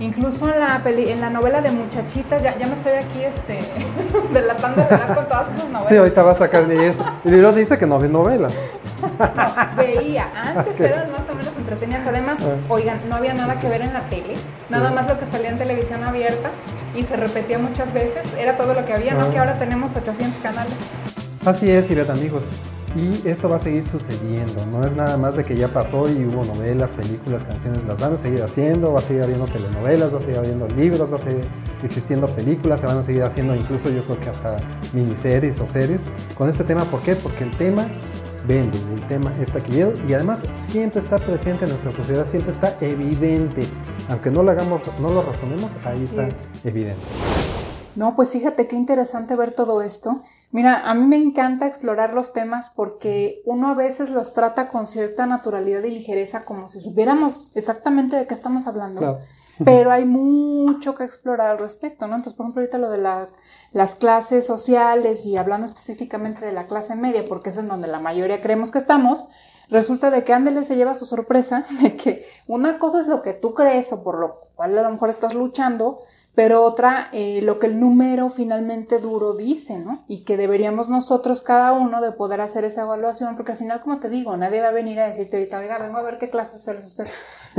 [0.00, 3.58] Incluso en la, peli- en la novela de Muchachitas, ya, ya me estoy aquí este,
[4.32, 5.88] delatando de con todas esas novelas.
[5.88, 7.04] Sí, ahorita va a sacar ni esto.
[7.24, 8.54] Y luego dice que no ve novelas.
[9.02, 10.80] No, veía, antes Ok.
[10.80, 12.06] eran más o menos entretenidas.
[12.06, 12.54] Además, Ah.
[12.68, 14.34] oigan, no había nada que ver en la tele,
[14.68, 16.50] nada más lo que salía en televisión abierta
[16.98, 19.18] y se repetía muchas veces, era todo lo que había, Ah.
[19.24, 19.30] ¿no?
[19.30, 20.74] Que ahora tenemos 800 canales.
[21.44, 22.44] Así es, Ivette, amigos.
[22.96, 24.64] Y esto va a seguir sucediendo.
[24.66, 27.84] No es nada más de que ya pasó y hubo novelas, películas, canciones.
[27.84, 28.92] Las van a seguir haciendo.
[28.92, 31.44] Va a seguir habiendo telenovelas, va a seguir habiendo libros, va a seguir
[31.82, 32.80] existiendo películas.
[32.80, 34.56] Se van a seguir haciendo incluso yo creo que hasta
[34.92, 36.84] miniseries o series con este tema.
[36.84, 37.14] ¿Por qué?
[37.14, 37.86] Porque el tema
[38.46, 42.76] vende, el tema es taquillero y además siempre está presente en nuestra sociedad, siempre está
[42.80, 43.66] evidente.
[44.08, 46.52] Aunque no lo hagamos, no lo razonemos, ahí Así está es.
[46.64, 47.02] evidente.
[47.94, 50.22] No, pues fíjate qué interesante ver todo esto.
[50.50, 54.86] Mira, a mí me encanta explorar los temas porque uno a veces los trata con
[54.86, 59.00] cierta naturalidad y ligereza, como si supiéramos exactamente de qué estamos hablando.
[59.00, 59.18] Claro.
[59.64, 62.14] Pero hay mucho que explorar al respecto, ¿no?
[62.14, 63.26] Entonces, por ejemplo, ahorita lo de la-
[63.72, 67.98] las clases sociales y hablando específicamente de la clase media, porque es en donde la
[67.98, 69.26] mayoría creemos que estamos,
[69.68, 73.34] resulta de que Ándele se lleva su sorpresa de que una cosa es lo que
[73.34, 75.98] tú crees o por lo cual a lo mejor estás luchando,
[76.34, 80.04] pero otra eh, lo que el número finalmente duro dice, ¿no?
[80.06, 83.98] Y que deberíamos nosotros cada uno de poder hacer esa evaluación, porque al final, como
[83.98, 86.58] te digo, nadie va a venir a decirte ahorita, oiga, vengo a ver qué clases
[86.58, 87.08] sociales usted.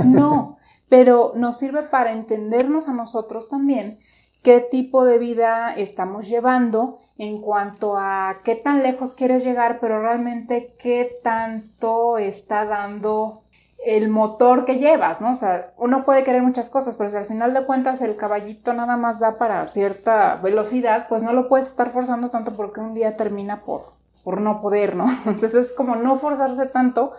[0.05, 0.57] No,
[0.87, 3.97] pero nos sirve para entendernos a nosotros también
[4.41, 10.01] qué tipo de vida estamos llevando en cuanto a qué tan lejos quieres llegar, pero
[10.01, 13.38] realmente qué tanto está dando
[13.85, 15.31] el motor que llevas, ¿no?
[15.31, 18.73] O sea, uno puede querer muchas cosas, pero si al final de cuentas el caballito
[18.73, 22.93] nada más da para cierta velocidad, pues no lo puedes estar forzando tanto porque un
[22.93, 23.83] día termina por,
[24.23, 25.05] por no poder, ¿no?
[25.19, 27.13] Entonces es como no forzarse tanto,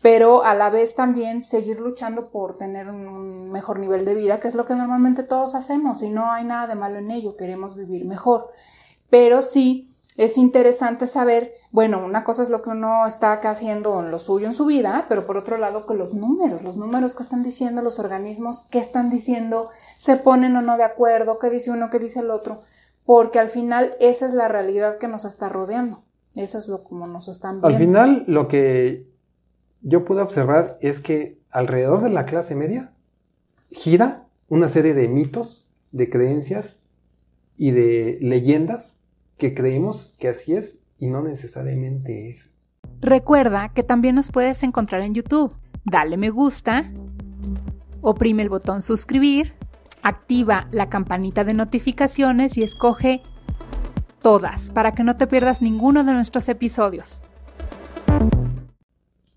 [0.00, 4.48] pero a la vez también seguir luchando por tener un mejor nivel de vida, que
[4.48, 7.76] es lo que normalmente todos hacemos y no hay nada de malo en ello, queremos
[7.76, 8.50] vivir mejor.
[9.10, 14.00] Pero sí es interesante saber, bueno, una cosa es lo que uno está acá haciendo
[14.00, 17.14] en lo suyo en su vida, pero por otro lado que los números, los números
[17.14, 21.50] que están diciendo los organismos, qué están diciendo, se ponen o no de acuerdo, qué
[21.50, 22.62] dice uno, qué dice el otro,
[23.04, 26.02] porque al final esa es la realidad que nos está rodeando.
[26.36, 27.68] Eso es lo como nos están viendo.
[27.68, 29.06] Al final, lo que
[29.82, 32.92] yo pude observar es que alrededor de la clase media
[33.70, 36.80] gira una serie de mitos, de creencias
[37.56, 39.00] y de leyendas
[39.36, 42.46] que creemos que así es y no necesariamente es.
[43.00, 45.54] Recuerda que también nos puedes encontrar en YouTube.
[45.84, 46.90] Dale me gusta,
[48.00, 49.54] oprime el botón suscribir,
[50.02, 53.22] activa la campanita de notificaciones y escoge
[54.20, 57.22] todas para que no te pierdas ninguno de nuestros episodios.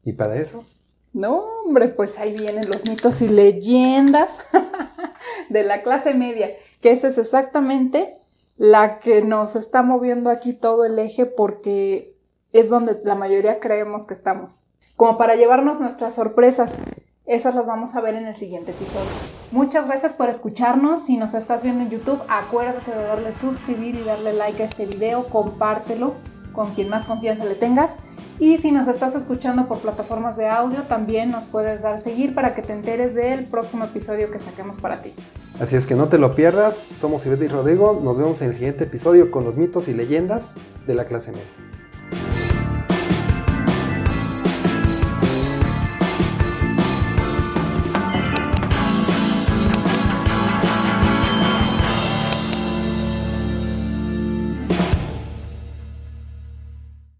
[0.03, 0.65] Y para eso,
[1.13, 4.39] No, hombre, pues ahí vienen los mitos y leyendas
[5.49, 8.20] de la clase media, que esa es exactamente
[8.61, 12.15] la que nos está moviendo aquí todo el eje porque
[12.53, 14.65] es donde la mayoría creemos que estamos.
[14.95, 16.83] Como para llevarnos nuestras sorpresas,
[17.25, 19.09] esas las vamos a ver en el siguiente episodio.
[19.51, 21.05] Muchas gracias por escucharnos.
[21.05, 24.85] Si nos estás viendo en YouTube, acuérdate de darle suscribir y darle like a este
[24.85, 26.13] video, compártelo
[26.53, 27.97] con quien más confianza le tengas.
[28.41, 32.55] Y si nos estás escuchando por plataformas de audio, también nos puedes dar seguir para
[32.55, 35.13] que te enteres del próximo episodio que saquemos para ti.
[35.59, 36.83] así es que no te lo pierdas.
[36.99, 38.01] Somos Ivette y Rodrigo.
[38.03, 40.55] Nos vemos en el siguiente episodio con los mitos y leyendas
[40.87, 41.70] de la clase media.